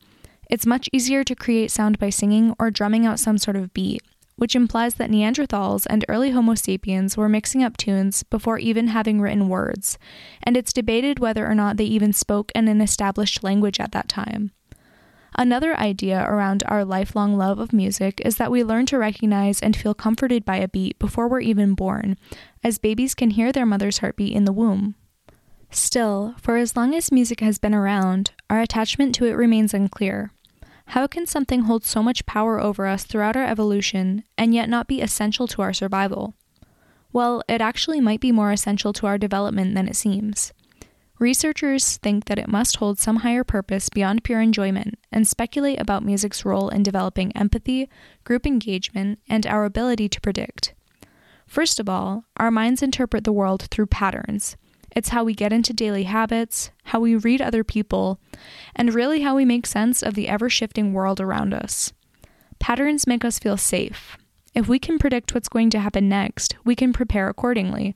[0.49, 4.01] It's much easier to create sound by singing or drumming out some sort of beat,
[4.37, 9.19] which implies that Neanderthals and early Homo sapiens were mixing up tunes before even having
[9.19, 9.97] written words,
[10.41, 14.07] and it's debated whether or not they even spoke in an established language at that
[14.07, 14.53] time.
[15.39, 19.73] Another idea around our lifelong love of music is that we learn to recognize and
[19.73, 22.17] feel comforted by a beat before we're even born,
[22.61, 24.95] as babies can hear their mother's heartbeat in the womb.
[25.71, 30.33] Still, for as long as music has been around, our attachment to it remains unclear.
[30.87, 34.89] How can something hold so much power over us throughout our evolution and yet not
[34.89, 36.33] be essential to our survival?
[37.13, 40.51] Well, it actually might be more essential to our development than it seems.
[41.19, 46.03] Researchers think that it must hold some higher purpose beyond pure enjoyment and speculate about
[46.03, 47.89] music's role in developing empathy,
[48.23, 50.73] group engagement, and our ability to predict.
[51.45, 54.55] First of all, our minds interpret the world through patterns.
[54.95, 58.21] It's how we get into daily habits, how we read other people,
[58.73, 61.91] and really how we make sense of the ever shifting world around us.
[62.59, 64.17] Patterns make us feel safe.
[64.53, 67.93] If we can predict what's going to happen next, we can prepare accordingly.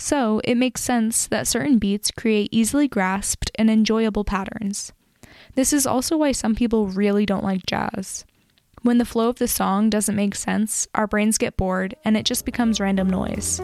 [0.00, 4.94] So, it makes sense that certain beats create easily grasped and enjoyable patterns.
[5.56, 8.24] This is also why some people really don't like jazz.
[8.80, 12.24] When the flow of the song doesn't make sense, our brains get bored and it
[12.24, 13.60] just becomes random noise.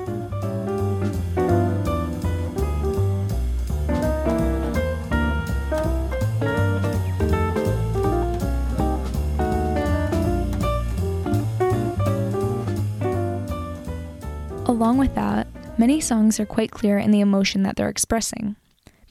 [14.68, 15.46] Along with that,
[15.78, 18.56] many songs are quite clear in the emotion that they're expressing.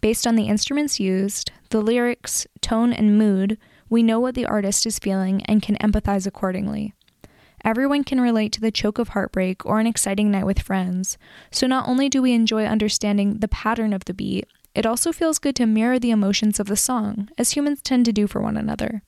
[0.01, 3.58] Based on the instruments used, the lyrics, tone, and mood,
[3.89, 6.93] we know what the artist is feeling and can empathize accordingly.
[7.63, 11.17] Everyone can relate to the choke of heartbreak or an exciting night with friends,
[11.49, 15.39] so not only do we enjoy understanding the pattern of the beat, it also feels
[15.39, 18.58] good to mirror the emotions of the song, as humans tend to do for one
[18.58, 19.01] another.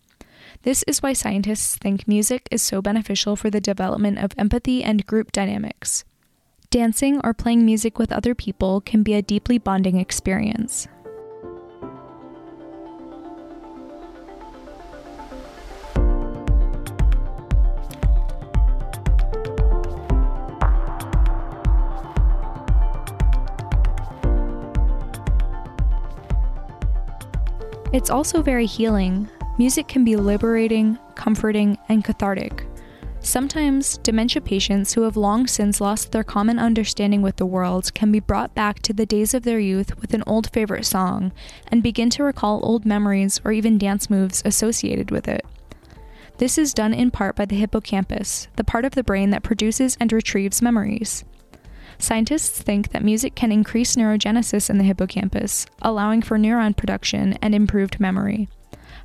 [0.64, 5.06] This is why scientists think music is so beneficial for the development of empathy and
[5.06, 6.04] group dynamics.
[6.70, 10.90] Dancing or playing music with other people can be a deeply bonding experience.
[27.94, 29.30] It's also very healing.
[29.58, 32.66] Music can be liberating, comforting, and cathartic.
[33.28, 38.10] Sometimes, dementia patients who have long since lost their common understanding with the world can
[38.10, 41.34] be brought back to the days of their youth with an old favorite song
[41.68, 45.46] and begin to recall old memories or even dance moves associated with it.
[46.38, 49.98] This is done in part by the hippocampus, the part of the brain that produces
[50.00, 51.26] and retrieves memories.
[52.00, 57.54] Scientists think that music can increase neurogenesis in the hippocampus, allowing for neuron production and
[57.54, 58.48] improved memory.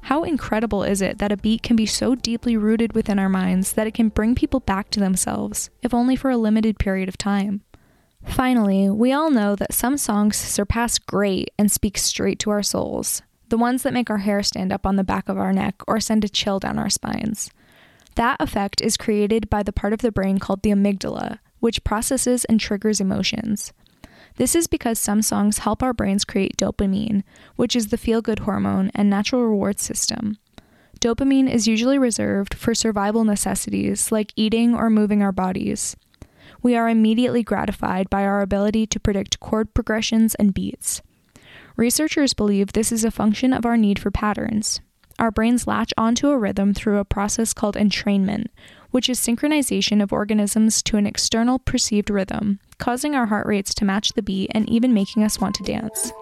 [0.02, 3.72] How incredible is it that a beat can be so deeply rooted within our minds
[3.74, 7.16] that it can bring people back to themselves, if only for a limited period of
[7.16, 7.62] time?
[8.24, 13.22] Finally, we all know that some songs surpass great and speak straight to our souls,
[13.48, 16.00] the ones that make our hair stand up on the back of our neck or
[16.00, 17.50] send a chill down our spines.
[18.16, 22.44] That effect is created by the part of the brain called the amygdala, which processes
[22.46, 23.72] and triggers emotions.
[24.36, 27.22] This is because some songs help our brains create dopamine,
[27.56, 30.38] which is the feel good hormone and natural reward system.
[31.00, 35.96] Dopamine is usually reserved for survival necessities like eating or moving our bodies.
[36.62, 41.02] We are immediately gratified by our ability to predict chord progressions and beats.
[41.76, 44.80] Researchers believe this is a function of our need for patterns.
[45.18, 48.46] Our brains latch onto a rhythm through a process called entrainment,
[48.92, 53.84] which is synchronization of organisms to an external perceived rhythm, causing our heart rates to
[53.84, 56.12] match the beat and even making us want to dance.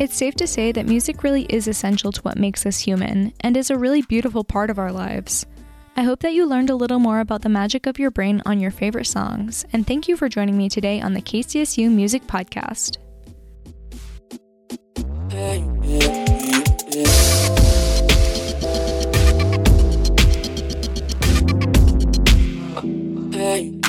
[0.00, 3.56] It's safe to say that music really is essential to what makes us human and
[3.56, 5.46] is a really beautiful part of our lives.
[5.96, 8.58] I hope that you learned a little more about the magic of your brain on
[8.58, 13.03] your favorite songs, and thank you for joining me today on the KCSU Music Podcast.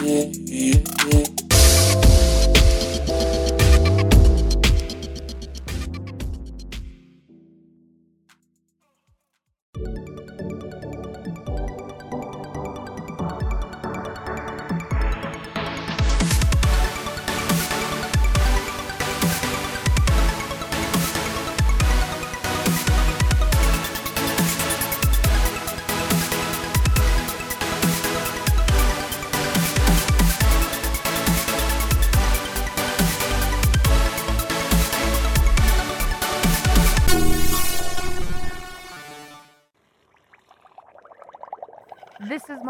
[0.06, 1.45] This is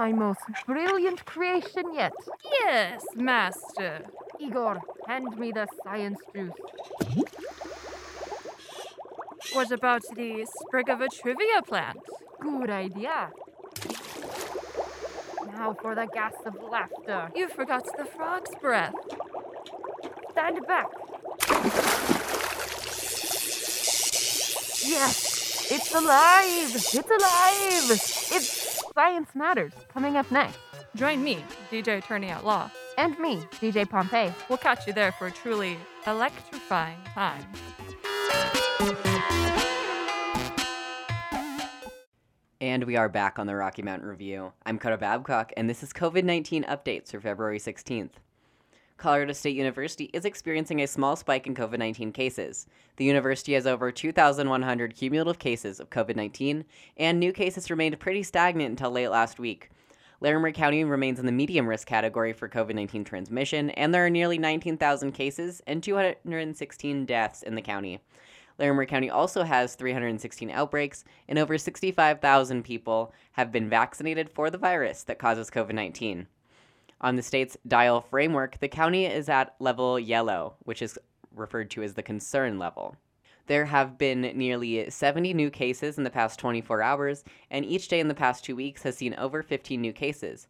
[0.06, 2.14] my most brilliant creation yet.
[2.62, 4.06] Yes, master.
[4.39, 4.76] Igor,
[5.08, 6.53] hand me the science juice.
[9.53, 12.03] What about the sprig of a trivia plant?
[12.39, 13.32] Good idea.
[15.47, 17.32] Now for the gas of laughter.
[17.36, 18.93] You forgot the frog's breath.
[20.34, 20.89] Stand back.
[24.95, 26.76] Yes, it's alive.
[26.76, 28.14] It's alive.
[28.98, 30.58] It's Science Matters coming up next.
[30.96, 32.72] Join me, DJ Attorney at Law.
[32.98, 34.34] And me, DJ Pompey.
[34.48, 35.78] We'll catch you there for a truly
[36.08, 37.43] electrifying time.
[42.62, 44.54] And we are back on the Rocky Mountain Review.
[44.66, 48.12] I'm Coda Babcock, and this is COVID 19 updates for February 16th.
[48.98, 52.66] Colorado State University is experiencing a small spike in COVID 19 cases.
[52.96, 56.64] The university has over 2,100 cumulative cases of COVID 19,
[56.96, 59.70] and new cases remained pretty stagnant until late last week.
[60.22, 64.10] Larimer County remains in the medium risk category for COVID 19 transmission, and there are
[64.10, 68.00] nearly 19,000 cases and 216 deaths in the county.
[68.58, 74.58] Larimer County also has 316 outbreaks, and over 65,000 people have been vaccinated for the
[74.58, 76.28] virus that causes COVID 19.
[77.02, 80.98] On the state's dial framework, the county is at level yellow, which is
[81.36, 82.96] referred to as the concern level.
[83.48, 88.00] There have been nearly 70 new cases in the past 24 hours, and each day
[88.00, 90.48] in the past two weeks has seen over 15 new cases.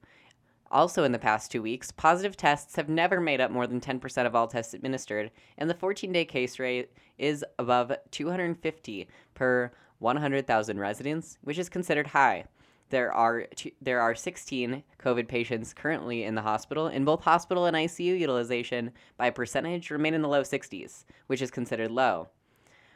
[0.72, 4.26] Also, in the past two weeks, positive tests have never made up more than 10%
[4.26, 10.80] of all tests administered, and the 14 day case rate is above 250 per 100,000
[10.80, 12.46] residents, which is considered high.
[12.90, 17.66] There are two, there are 16 COVID patients currently in the hospital, In both hospital
[17.66, 22.30] and ICU utilization by percentage remain in the low 60s, which is considered low.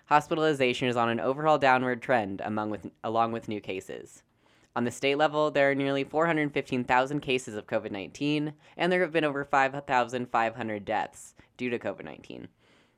[0.06, 4.24] Hospitalization is on an overall downward trend among with, along with new cases.
[4.76, 9.12] On the state level, there are nearly 415,000 cases of COVID 19, and there have
[9.12, 12.48] been over 5,500 deaths due to COVID 19.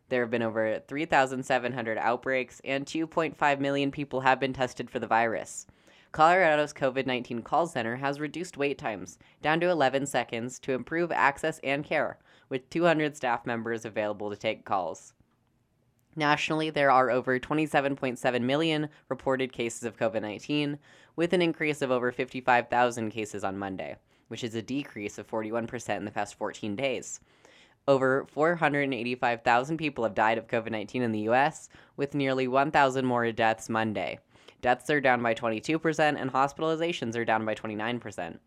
[0.10, 5.08] There have been over 3,700 outbreaks, and 2.5 million people have been tested for the
[5.08, 5.68] virus.
[6.12, 11.10] Colorado's COVID 19 call center has reduced wait times down to 11 seconds to improve
[11.12, 12.18] access and care,
[12.50, 15.14] with 200 staff members available to take calls.
[16.18, 20.78] Nationally, there are over 27.7 million reported cases of COVID 19,
[21.16, 23.96] with an increase of over 55,000 cases on Monday,
[24.28, 27.22] which is a decrease of 41% in the past 14 days.
[27.88, 33.32] Over 485,000 people have died of COVID 19 in the US, with nearly 1,000 more
[33.32, 34.20] deaths Monday.
[34.62, 38.38] Deaths are down by 22%, and hospitalizations are down by 29%.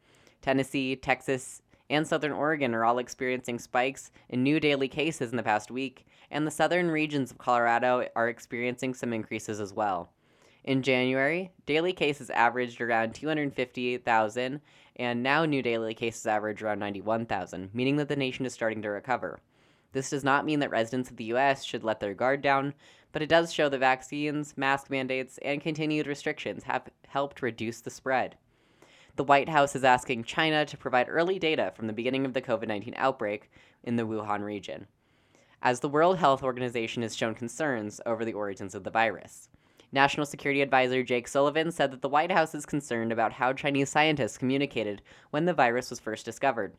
[0.41, 5.43] Tennessee, Texas, and Southern Oregon are all experiencing spikes in new daily cases in the
[5.43, 10.11] past week, and the southern regions of Colorado are experiencing some increases as well.
[10.65, 14.61] In January, daily cases averaged around 258,000,
[14.97, 18.89] and now new daily cases average around 91,000, meaning that the nation is starting to
[18.89, 19.41] recover.
[19.95, 21.63] This does not mean that residents of the U.S.
[21.63, 22.75] should let their guard down,
[23.13, 27.91] but it does show that vaccines, mask mandates, and continued restrictions have helped reduce the
[27.91, 28.37] spread.
[29.15, 32.43] The White House is asking China to provide early data from the beginning of the
[32.43, 33.53] COVID 19 outbreak
[33.85, 34.89] in the Wuhan region,
[35.63, 39.49] as the World Health Organization has shown concerns over the origins of the virus.
[39.93, 43.91] National Security Advisor Jake Sullivan said that the White House is concerned about how Chinese
[43.91, 46.75] scientists communicated when the virus was first discovered.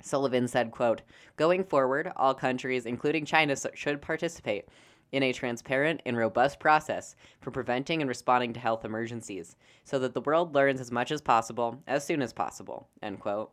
[0.00, 1.02] Sullivan said, quote,
[1.36, 4.68] Going forward, all countries, including China, should participate
[5.12, 10.14] in a transparent and robust process for preventing and responding to health emergencies so that
[10.14, 13.52] the world learns as much as possible as soon as possible, end quote.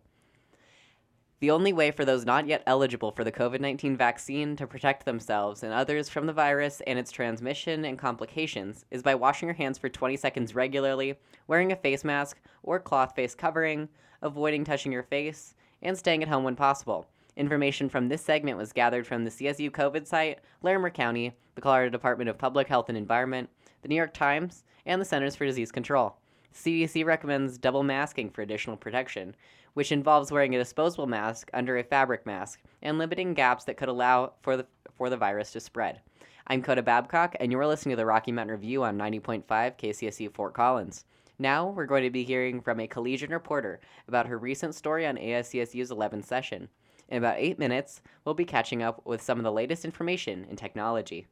[1.40, 5.04] The only way for those not yet eligible for the COVID 19 vaccine to protect
[5.04, 9.56] themselves and others from the virus and its transmission and complications is by washing your
[9.56, 13.90] hands for 20 seconds regularly, wearing a face mask or cloth face covering,
[14.22, 17.06] avoiding touching your face, and staying at home when possible.
[17.36, 21.92] Information from this segment was gathered from the CSU COVID site, Larimer County, the Colorado
[21.92, 23.50] Department of Public Health and Environment,
[23.84, 26.16] the New York Times, and the Centers for Disease Control.
[26.54, 29.36] CDC recommends double masking for additional protection,
[29.74, 33.90] which involves wearing a disposable mask under a fabric mask and limiting gaps that could
[33.90, 34.66] allow for the,
[34.96, 36.02] for the virus to spread.
[36.46, 40.54] I'm Coda Babcock, and you're listening to the Rocky Mountain Review on 90.5 KCSU Fort
[40.54, 41.06] Collins.
[41.40, 45.18] Now, we're going to be hearing from a collegian reporter about her recent story on
[45.18, 46.70] ASCSU's 11th session.
[47.10, 50.56] In about eight minutes, we'll be catching up with some of the latest information in
[50.56, 51.28] technology.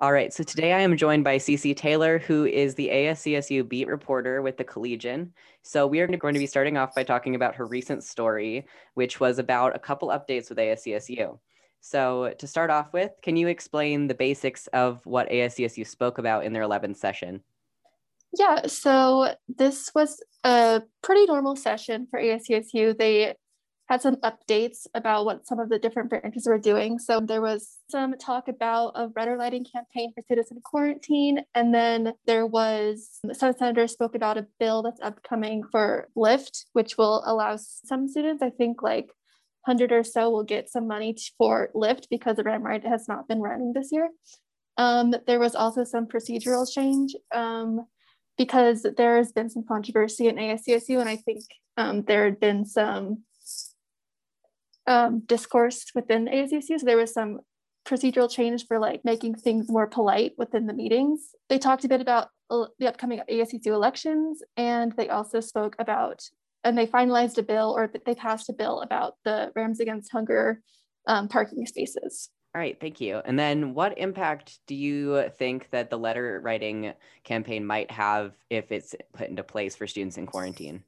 [0.00, 3.86] All right, so today I am joined by Cece Taylor, who is the ASCSU beat
[3.86, 5.32] reporter with the Collegian.
[5.62, 9.20] So we are going to be starting off by talking about her recent story, which
[9.20, 11.38] was about a couple updates with ASCSU.
[11.80, 16.44] So to start off with, can you explain the basics of what ASCSU spoke about
[16.44, 17.42] in their 11th session?
[18.38, 22.96] Yeah, so this was a pretty normal session for ASCSU.
[22.96, 23.34] They
[23.88, 26.98] had some updates about what some of the different branches were doing.
[26.98, 31.40] So there was some talk about a red lighting campaign for citizen quarantine.
[31.54, 36.96] And then there was some senators spoke about a bill that's upcoming for Lyft, which
[36.96, 39.08] will allow some students, I think like
[39.66, 43.28] 100 or so, will get some money for Lyft because the Ram Ride has not
[43.28, 44.08] been running this year.
[44.78, 47.86] Um, there was also some procedural change um,
[48.42, 51.44] because there has been some controversy in ASCSU, and I think
[51.76, 53.22] um, there had been some
[54.88, 56.80] um, discourse within ASCSU.
[56.80, 57.38] So there was some
[57.86, 61.36] procedural change for like making things more polite within the meetings.
[61.48, 66.24] They talked a bit about the upcoming ASCSU elections, and they also spoke about,
[66.64, 70.62] and they finalized a bill or they passed a bill about the Rams Against Hunger
[71.06, 72.28] um, parking spaces.
[72.54, 73.22] All right, thank you.
[73.24, 76.92] And then what impact do you think that the letter writing
[77.24, 80.84] campaign might have if it's put into place for students in quarantine?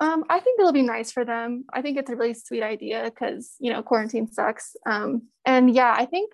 [0.00, 1.64] Um, I think it'll be nice for them.
[1.72, 4.76] I think it's a really sweet idea because you know quarantine sucks.
[4.86, 6.32] Um, and yeah, I think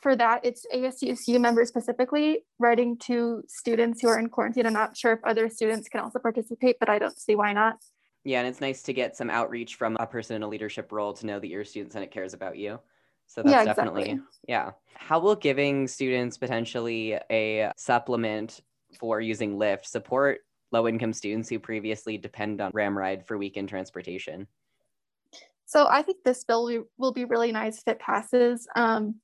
[0.00, 4.66] for that it's ASCSU members specifically writing to students who are in quarantine.
[4.66, 7.76] I'm not sure if other students can also participate, but I don't see why not.
[8.24, 11.14] Yeah, and it's nice to get some outreach from a person in a leadership role
[11.14, 12.78] to know that your student senate cares about you.
[13.30, 14.18] So that's yeah, definitely
[14.48, 14.72] yeah.
[14.94, 18.60] How will giving students potentially a supplement
[18.98, 20.40] for using Lyft support
[20.72, 24.48] low income students who previously depend on Ramride for weekend transportation?
[25.64, 29.20] So I think this bill will be, will be really nice if it passes um,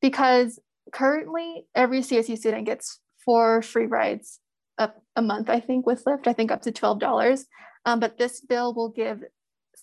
[0.00, 0.60] because
[0.92, 4.38] currently every CSU student gets four free rides
[4.78, 7.44] a, a month, I think, with Lyft, I think up to $12.
[7.84, 9.24] Um, but this bill will give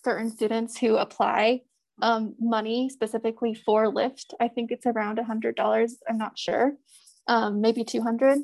[0.02, 1.60] certain students who apply
[2.02, 4.34] um, money specifically for Lyft.
[4.40, 5.90] I think it's around $100.
[6.08, 6.72] I'm not sure,
[7.26, 8.38] um, maybe 200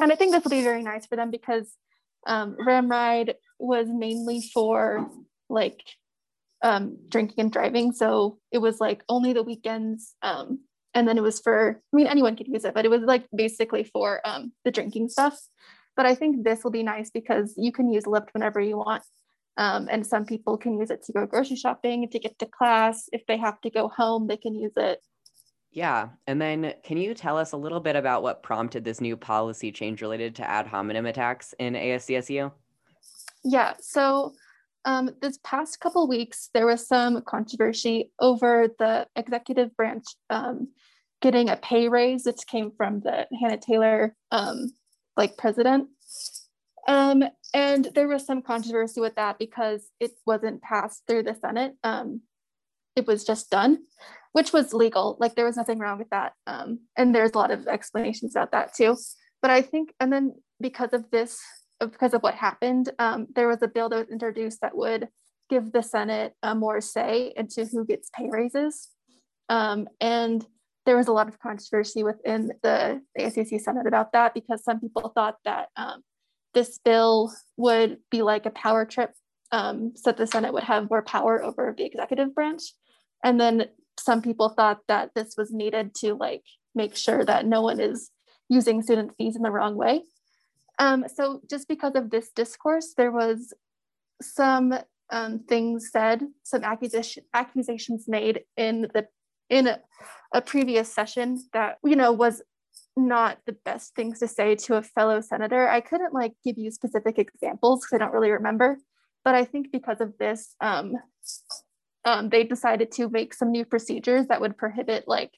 [0.00, 1.74] and I think this will be very nice for them because
[2.26, 5.08] um, Ramride was mainly for
[5.48, 5.82] like
[6.62, 7.92] um, drinking and driving.
[7.92, 10.14] So it was like only the weekends.
[10.22, 10.60] Um,
[10.94, 13.26] and then it was for, I mean, anyone could use it, but it was like
[13.34, 15.38] basically for um, the drinking stuff.
[15.96, 19.02] But I think this will be nice because you can use Lyft whenever you want.
[19.56, 23.08] Um, and some people can use it to go grocery shopping, to get to class.
[23.12, 25.00] If they have to go home, they can use it
[25.72, 26.08] Yeah.
[26.26, 29.70] And then can you tell us a little bit about what prompted this new policy
[29.70, 32.50] change related to ad hominem attacks in ASCSU?
[33.44, 33.74] Yeah.
[33.80, 34.32] So
[34.84, 40.68] um, this past couple weeks, there was some controversy over the executive branch um,
[41.20, 44.72] getting a pay raise, which came from the Hannah Taylor um,
[45.16, 45.88] like president.
[46.88, 51.74] Um, and there was some controversy with that because it wasn't passed through the Senate.
[51.84, 52.22] Um,
[52.96, 53.78] it was just done,
[54.32, 55.16] which was legal.
[55.20, 56.32] Like there was nothing wrong with that.
[56.46, 58.96] Um, and there's a lot of explanations about that too.
[59.42, 61.40] But I think, and then because of this,
[61.80, 65.08] because of what happened, um, there was a bill that was introduced that would
[65.48, 68.88] give the Senate a more say into who gets pay raises.
[69.48, 70.46] Um, and
[70.86, 74.80] there was a lot of controversy within the, the ACC Senate about that because some
[74.80, 76.02] people thought that um,
[76.54, 79.12] this bill would be like a power trip
[79.52, 82.62] um, so the Senate would have more power over the executive branch.
[83.24, 83.66] And then
[83.98, 86.42] some people thought that this was needed to like
[86.74, 88.10] make sure that no one is
[88.48, 90.02] using student fees in the wrong way.
[90.78, 93.52] Um, so just because of this discourse, there was
[94.22, 94.74] some
[95.10, 99.06] um, things said, some accusation, accusations made in the
[99.50, 99.80] in a,
[100.32, 102.40] a previous session that you know was
[103.06, 105.68] not the best things to say to a fellow senator.
[105.68, 108.78] I couldn't like give you specific examples because I don't really remember,
[109.24, 110.94] but I think because of this, um,
[112.04, 115.32] um, they decided to make some new procedures that would prohibit like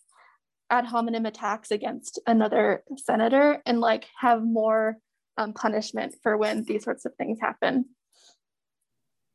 [0.70, 4.96] ad hominem attacks against another senator and like have more
[5.36, 7.86] um, punishment for when these sorts of things happen.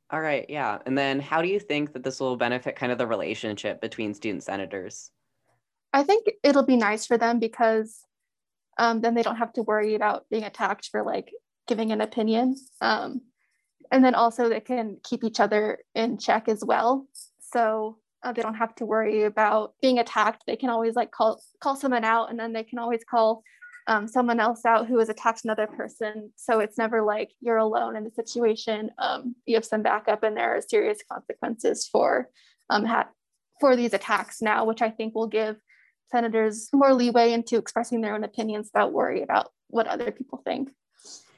[0.10, 0.80] All right, yeah.
[0.86, 4.14] And then how do you think that this will benefit kind of the relationship between
[4.14, 5.12] student senators?
[5.92, 8.00] I think it'll be nice for them because
[8.78, 11.32] um, then they don't have to worry about being attacked for like
[11.68, 12.56] giving an opinion.
[12.82, 13.22] Um,
[13.92, 17.08] and then also they can keep each other in check as well.
[17.40, 20.44] So uh, they don't have to worry about being attacked.
[20.46, 23.44] They can always like call call someone out and then they can always call
[23.88, 26.32] um, someone else out who has attacked another person.
[26.36, 28.92] So it's never like you're alone in the situation.
[28.98, 32.30] Um, you have some backup and there are serious consequences for
[32.70, 33.08] um, ha-
[33.60, 35.58] for these attacks now which i think will give
[36.10, 40.70] senators more leeway into expressing their own opinions without worry about what other people think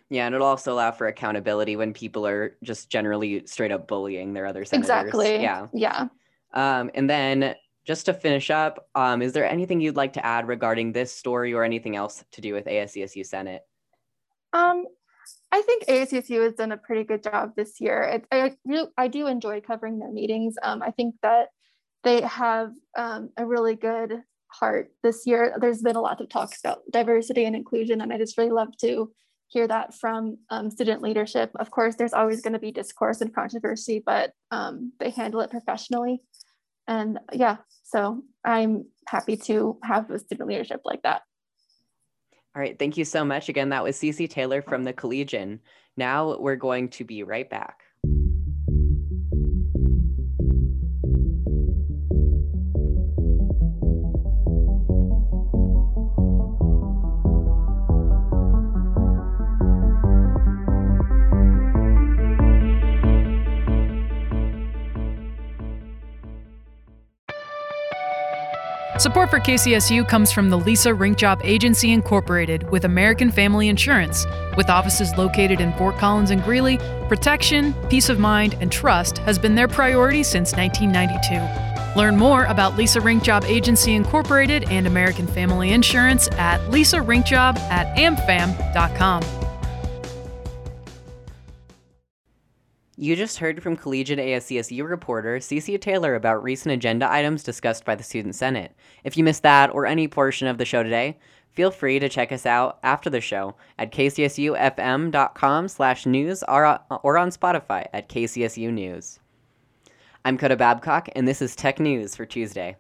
[0.10, 4.34] yeah, and it'll also allow for accountability when people are just generally straight up bullying
[4.34, 4.90] their other senators.
[4.90, 5.42] Exactly.
[5.42, 5.68] Yeah.
[5.72, 6.08] Yeah.
[6.54, 7.56] Um, and then
[7.86, 11.54] just to finish up, um, is there anything you'd like to add regarding this story
[11.54, 13.62] or anything else to do with ASCSU Senate?
[14.52, 14.86] Um,
[15.52, 18.02] I think ASCSU has done a pretty good job this year.
[18.02, 20.56] It, I really, I do enjoy covering their meetings.
[20.64, 21.50] Um, I think that
[22.04, 25.56] they have um, a really good heart this year.
[25.60, 28.76] There's been a lot of talks about diversity and inclusion, and I just really love
[28.82, 29.12] to
[29.48, 31.52] hear that from um, student leadership.
[31.60, 35.50] Of course, there's always going to be discourse and controversy, but um, they handle it
[35.50, 36.22] professionally.
[36.88, 41.24] And yeah, so I'm happy to have a student leadership like that.
[42.56, 43.50] All right, thank you so much.
[43.50, 45.60] Again, that was Cece Taylor from the Collegian.
[45.98, 47.82] Now we're going to be right back.
[69.00, 74.26] Support for KCSU comes from the Lisa Rink Job Agency Incorporated with American Family Insurance.
[74.58, 79.40] With offices located in Fort Collins and Greeley, protection, peace of mind, and trust has
[79.40, 81.98] been their priority since 1992.
[81.98, 87.96] Learn more about Lisa Rink Job Agency Incorporated and American Family Insurance at lisarinkjob at
[87.96, 89.39] amfam.com.
[93.02, 97.96] You just heard from Collegian ASCSU reporter Cece Taylor about recent agenda items discussed by
[97.96, 98.76] the Student Senate.
[99.06, 101.18] If you missed that or any portion of the show today,
[101.54, 106.80] feel free to check us out after the show at kcsufm.com slash news or, uh,
[107.02, 109.22] or on Spotify at KCSU News.
[110.26, 112.76] I'm Coda Babcock, and this is Tech News for Tuesday.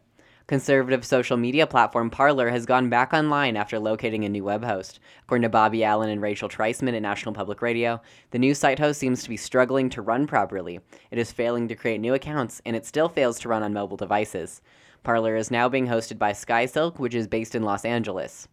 [0.50, 5.00] Conservative social media platform Parler has gone back online after locating a new web host.
[5.22, 9.00] According to Bobby Allyn and Rachel Treisman at National Public Radio, the new site host
[9.00, 10.80] seems to be struggling to run properly.
[11.12, 13.95] It is failing to create new accounts, and it still fails to run on mobile
[13.95, 14.64] devices.
[15.04, 18.47] Parler is now being hosted by SkySilk, which is based in Los Angeles.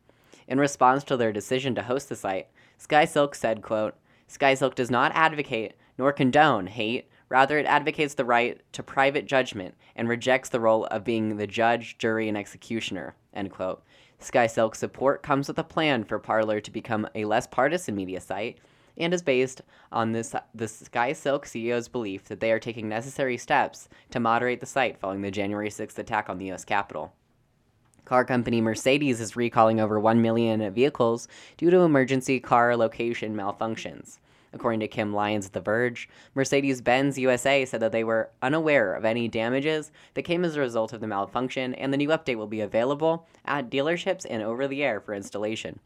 [0.47, 3.95] In response to their decision to host the site, SkySilk said, quote,
[4.29, 9.74] SkySilk does not advocate nor condone hate, Rather, it advocates the right to private judgment
[9.97, 13.14] and rejects the role of being the judge, jury, and executioner.
[13.35, 13.83] End quote.
[14.20, 18.59] SkySilk support comes with a plan for Parler to become a less partisan media site
[18.99, 19.61] and is based
[19.93, 24.66] on this, the SkySilk CEO's belief that they are taking necessary steps to moderate the
[24.66, 26.64] site following the January 6th attack on the U.S.
[26.64, 27.12] Capitol.
[28.07, 34.18] Car company Mercedes is recalling over 1 million vehicles due to emergency car location malfunctions.
[34.57, 38.95] According to Kim Lyons of The Verge, Mercedes Benz USA said that they were unaware
[38.95, 42.37] of any damages that came as a result of the malfunction, and the new update
[42.37, 45.79] will be available at dealerships and over the air for installation.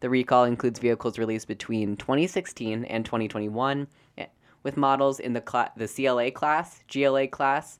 [0.00, 3.86] The recall includes vehicles released between 2016 and 2021,
[4.18, 4.26] eh,
[4.64, 7.78] with models in the, cl- the CLA class, GLA class,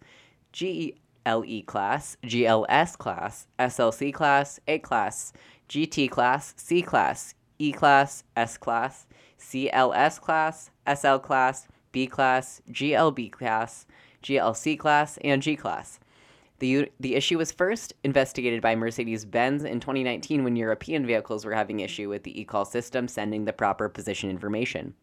[0.52, 5.32] GLE class, GLS class, SLC class, A class,
[5.68, 9.08] GT class, C class, E class, S class,
[9.38, 13.86] CLS class, SL class, B class, GLB class,
[14.22, 16.00] GLC class, and G class.
[16.58, 21.54] The, the issue was first investigated by Mercedes Benz in 2019 when European vehicles were
[21.54, 24.94] having issue with the eCall system sending the proper position information.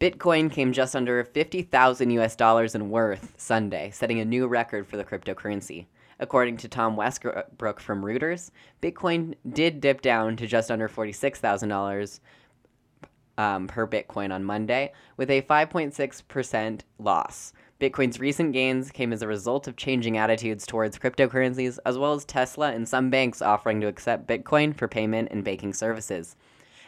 [0.00, 4.96] Bitcoin came just under 50,000 US dollars in worth Sunday, setting a new record for
[4.96, 5.86] the cryptocurrency.
[6.18, 8.50] According to Tom Westbrook from Reuters,
[8.82, 12.20] Bitcoin did dip down to just under $46,000
[13.40, 17.54] um, per Bitcoin on Monday, with a 5.6% loss.
[17.80, 22.26] Bitcoin's recent gains came as a result of changing attitudes towards cryptocurrencies, as well as
[22.26, 26.36] Tesla and some banks offering to accept Bitcoin for payment and banking services.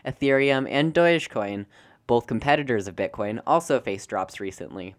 [0.05, 1.65] Ethereum and Dogecoin,
[2.07, 4.95] both competitors of Bitcoin, also faced drops recently.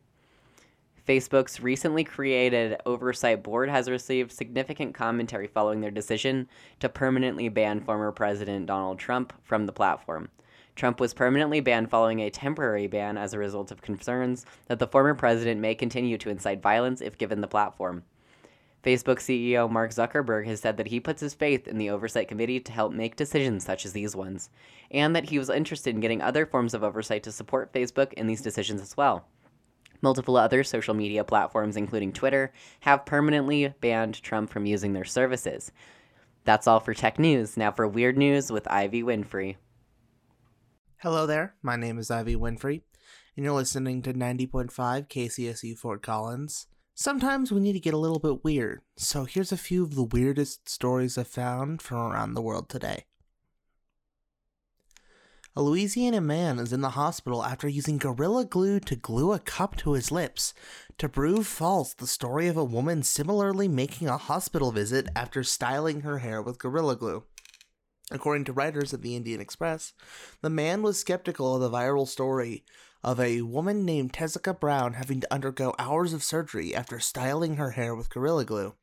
[1.07, 6.47] Facebook's recently created oversight board has received significant commentary following their decision
[6.79, 10.29] to permanently ban former President Donald Trump from the platform.
[10.75, 14.87] Trump was permanently banned following a temporary ban as a result of concerns that the
[14.87, 18.03] former president may continue to incite violence if given the platform.
[18.83, 22.59] Facebook CEO Mark Zuckerberg has said that he puts his faith in the Oversight Committee
[22.59, 24.49] to help make decisions such as these ones,
[24.91, 28.27] and that he was interested in getting other forms of oversight to support Facebook in
[28.27, 29.25] these decisions as well.
[30.01, 32.51] Multiple other social media platforms, including Twitter,
[32.81, 35.71] have permanently banned Trump from using their services.
[36.43, 37.55] That's all for tech news.
[37.55, 39.55] Now for weird news with Ivy Winfrey.
[41.03, 42.79] Hello there, my name is Ivy Winfrey,
[43.35, 44.71] and you're listening to 90.5
[45.09, 46.67] KCSU Fort Collins.
[46.95, 50.05] Sometimes we need to get a little bit weird, so here's a few of the
[50.05, 53.03] weirdest stories I've found from around the world today.
[55.57, 59.75] A Louisiana man is in the hospital after using Gorilla Glue to glue a cup
[59.79, 60.53] to his lips
[60.99, 65.99] to prove false the story of a woman similarly making a hospital visit after styling
[65.99, 67.25] her hair with Gorilla Glue.
[68.13, 69.93] According to writers of the Indian Express,
[70.43, 72.63] the man was skeptical of the viral story
[73.03, 77.71] of a woman named Tessica Brown having to undergo hours of surgery after styling her
[77.71, 78.75] hair with Gorilla Glue.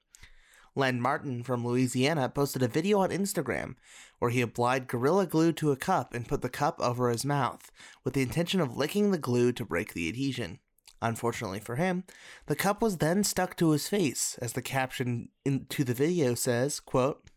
[0.75, 3.77] Len Martin from Louisiana posted a video on Instagram
[4.19, 7.71] where he applied Gorilla Glue to a cup and put the cup over his mouth
[8.03, 10.59] with the intention of licking the glue to break the adhesion.
[11.01, 12.03] Unfortunately for him,
[12.47, 15.29] the cup was then stuck to his face, as the caption
[15.69, 17.30] to the video says, quote,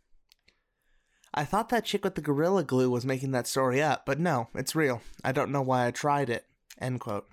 [1.33, 4.49] I thought that chick with the Gorilla Glue was making that story up, but no,
[4.53, 5.01] it's real.
[5.23, 6.45] I don't know why I tried it.
[6.79, 7.27] End quote.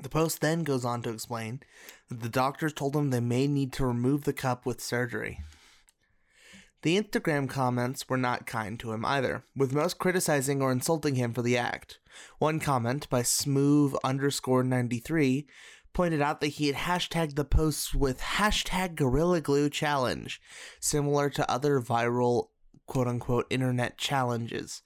[0.00, 1.60] The post then goes on to explain
[2.08, 5.40] that the doctors told him they may need to remove the cup with surgery.
[6.80, 11.34] The Instagram comments were not kind to him either, with most criticizing or insulting him
[11.34, 12.00] for the act.
[12.38, 15.46] One comment by smooth underscore 93
[15.92, 20.40] pointed out that he had hashtagged the posts with hashtag Gorilla Glue Challenge,
[20.80, 22.48] similar to other viral
[22.92, 24.82] quote unquote internet challenges,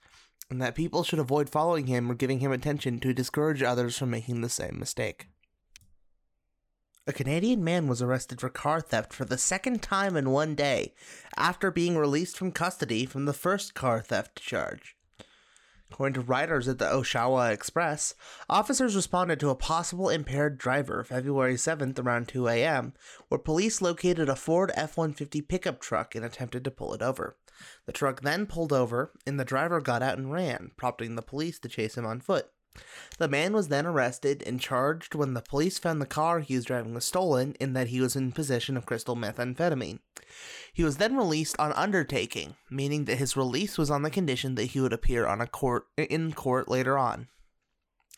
[0.48, 4.10] and that people should avoid following him or giving him attention to discourage others from
[4.10, 5.26] making the same mistake.
[7.08, 10.94] A Canadian man was arrested for car theft for the second time in one day
[11.36, 14.96] after being released from custody from the first car theft charge.
[15.90, 18.14] According to writers at the Oshawa Express,
[18.48, 22.92] officers responded to a possible impaired driver February 7th around 2 a.m.,
[23.26, 27.36] where police located a Ford F 150 pickup truck and attempted to pull it over.
[27.86, 31.58] The truck then pulled over, and the driver got out and ran, prompting the police
[31.60, 32.50] to chase him on foot.
[33.18, 36.66] The man was then arrested and charged when the police found the car he was
[36.66, 40.00] driving was stolen and that he was in possession of crystal methamphetamine.
[40.72, 44.64] He was then released on undertaking, meaning that his release was on the condition that
[44.66, 47.28] he would appear on a court in court later on.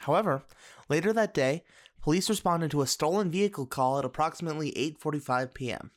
[0.00, 0.42] However,
[0.88, 1.64] later that day,
[2.02, 5.90] police responded to a stolen vehicle call at approximately 8:45 p.m.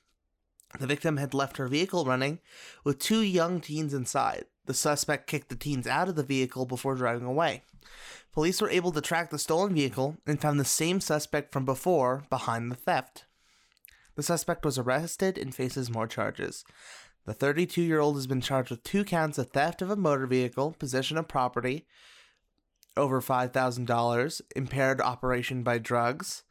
[0.79, 2.39] The victim had left her vehicle running
[2.83, 4.45] with two young teens inside.
[4.65, 7.63] The suspect kicked the teens out of the vehicle before driving away.
[8.31, 12.23] Police were able to track the stolen vehicle and found the same suspect from before
[12.29, 13.25] behind the theft.
[14.15, 16.63] The suspect was arrested and faces more charges.
[17.25, 20.27] The 32 year old has been charged with two counts of theft of a motor
[20.27, 21.85] vehicle, possession of property
[22.97, 26.43] over $5,000, impaired operation by drugs,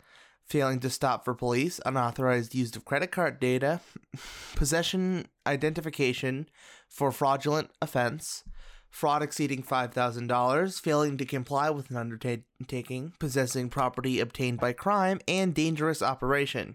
[0.51, 3.81] failing to stop for police, unauthorized use of credit card data,
[4.57, 6.49] possession identification
[6.89, 8.43] for fraudulent offense,
[8.91, 15.55] fraud exceeding $5,000, failing to comply with an undertaking, possessing property obtained by crime, and
[15.55, 16.75] dangerous operation.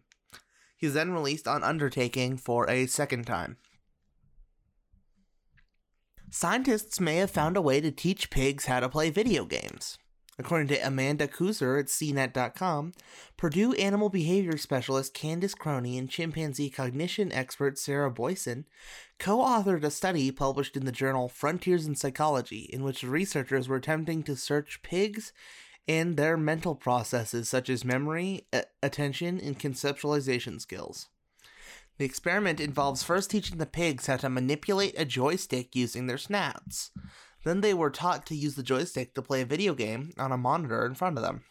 [0.78, 3.58] He was then released on undertaking for a second time.
[6.32, 9.98] Scientists may have found a way to teach pigs how to play video games.
[10.38, 12.92] According to Amanda Kooser at CNET.com,
[13.38, 18.66] Purdue animal behavior specialist Candace Croney and chimpanzee cognition expert Sarah Boysen
[19.18, 23.78] co authored a study published in the journal Frontiers in Psychology, in which researchers were
[23.78, 25.32] attempting to search pigs
[25.88, 31.08] and their mental processes such as memory, a- attention, and conceptualization skills.
[31.98, 36.92] The experiment involves first teaching the pigs how to manipulate a joystick using their snouts.
[37.46, 40.38] Then they were taught to use the joystick to play a video game on a
[40.38, 41.44] monitor in front of them.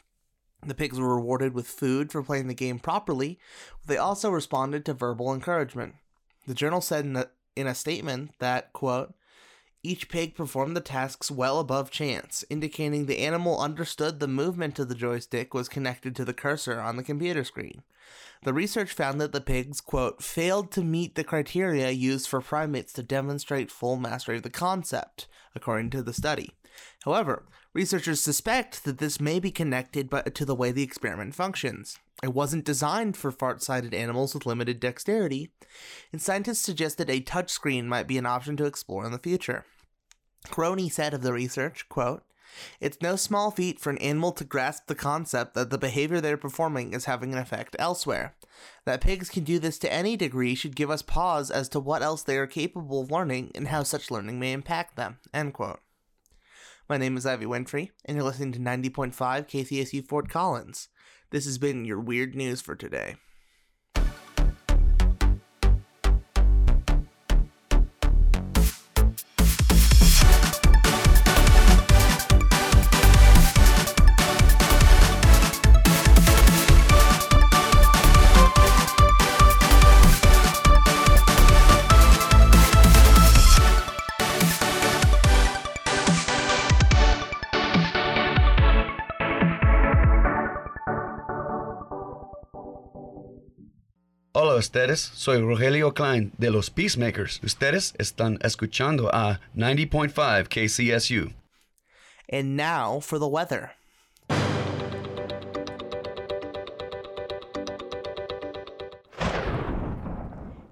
[0.66, 3.38] The pigs were rewarded with food for playing the game properly.
[3.86, 5.94] They also responded to verbal encouragement.
[6.48, 9.14] The journal said in a, in a statement that, quote,
[9.84, 14.88] each pig performed the tasks well above chance, indicating the animal understood the movement of
[14.88, 17.82] the joystick was connected to the cursor on the computer screen.
[18.42, 22.92] The research found that the pigs, quote, failed to meet the criteria used for primates
[22.94, 26.50] to demonstrate full mastery of the concept, according to the study.
[27.04, 31.98] However, researchers suspect that this may be connected to the way the experiment functions.
[32.22, 35.50] It wasn't designed for fart sighted animals with limited dexterity,
[36.12, 39.64] and scientists suggested a touchscreen might be an option to explore in the future.
[40.48, 42.22] Croney said of the research, quote,
[42.80, 46.36] it's no small feat for an animal to grasp the concept that the behavior they're
[46.36, 48.34] performing is having an effect elsewhere.
[48.84, 52.02] That pigs can do this to any degree should give us pause as to what
[52.02, 55.18] else they are capable of learning and how such learning may impact them.
[56.88, 60.88] My name is Ivy Winfrey, and you're listening to 90.5 KCSU Fort Collins.
[61.30, 63.16] This has been your weird news for today.
[94.54, 97.40] Hola ustedes, soy Rogelio Klein de los Peacemakers.
[97.42, 101.32] Ustedes están escuchando a 90.5 KCSU.
[102.28, 103.72] And now for the weather.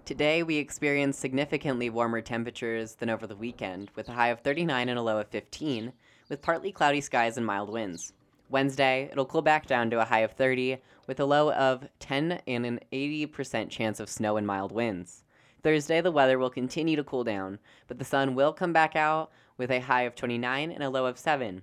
[0.05, 4.91] Today, we experienced significantly warmer temperatures than over the weekend, with a high of 39
[4.91, 5.93] and a low of 15,
[6.29, 8.13] with partly cloudy skies and mild winds.
[8.53, 10.77] Wednesday, it'll cool back down to a high of 30,
[11.07, 15.25] with a low of 10 and an 80% chance of snow and mild winds.
[15.63, 19.31] Thursday, the weather will continue to cool down, but the sun will come back out
[19.57, 21.63] with a high of 29 and a low of 7,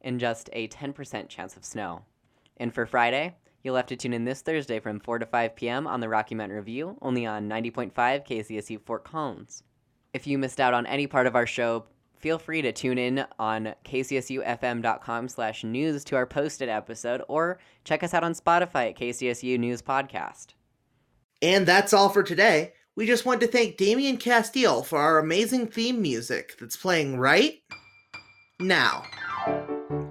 [0.00, 2.02] and just a 10% chance of snow.
[2.56, 5.86] And for Friday, you'll have to tune in this Thursday from 4 to 5 p.m.
[5.86, 9.62] on the Rocky Mountain Review, only on 90.5 KCSU Fort Collins.
[10.12, 11.84] If you missed out on any part of our show,
[12.24, 18.02] feel free to tune in on kcsufm.com slash news to our posted episode or check
[18.02, 20.54] us out on spotify at kcsu news podcast.
[21.42, 22.72] And that's all for today.
[22.96, 27.60] We just want to thank damian castile for our amazing theme music that's playing right
[28.58, 29.04] now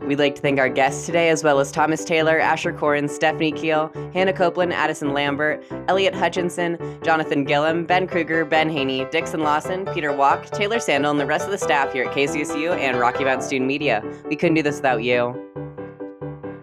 [0.07, 3.53] We'd like to thank our guests today, as well as Thomas Taylor, Asher Corin, Stephanie
[3.53, 9.85] Keel, Hannah Copeland, Addison Lambert, Elliot Hutchinson, Jonathan Gillum, Ben Kruger, Ben Haney, Dixon Lawson,
[9.93, 13.23] Peter Walk, Taylor Sandel, and the rest of the staff here at KCSU and Rocky
[13.23, 14.03] Mountain Student Media.
[14.25, 15.39] We couldn't do this without you.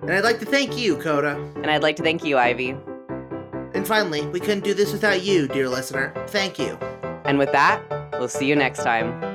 [0.02, 1.36] And I'd like to thank you, Coda.
[1.56, 2.76] And I'd like to thank you, Ivy.
[3.72, 6.12] And finally, we couldn't do this without you, dear listener.
[6.28, 6.76] Thank you.
[7.24, 7.80] And with that,
[8.18, 9.29] we'll see you next time.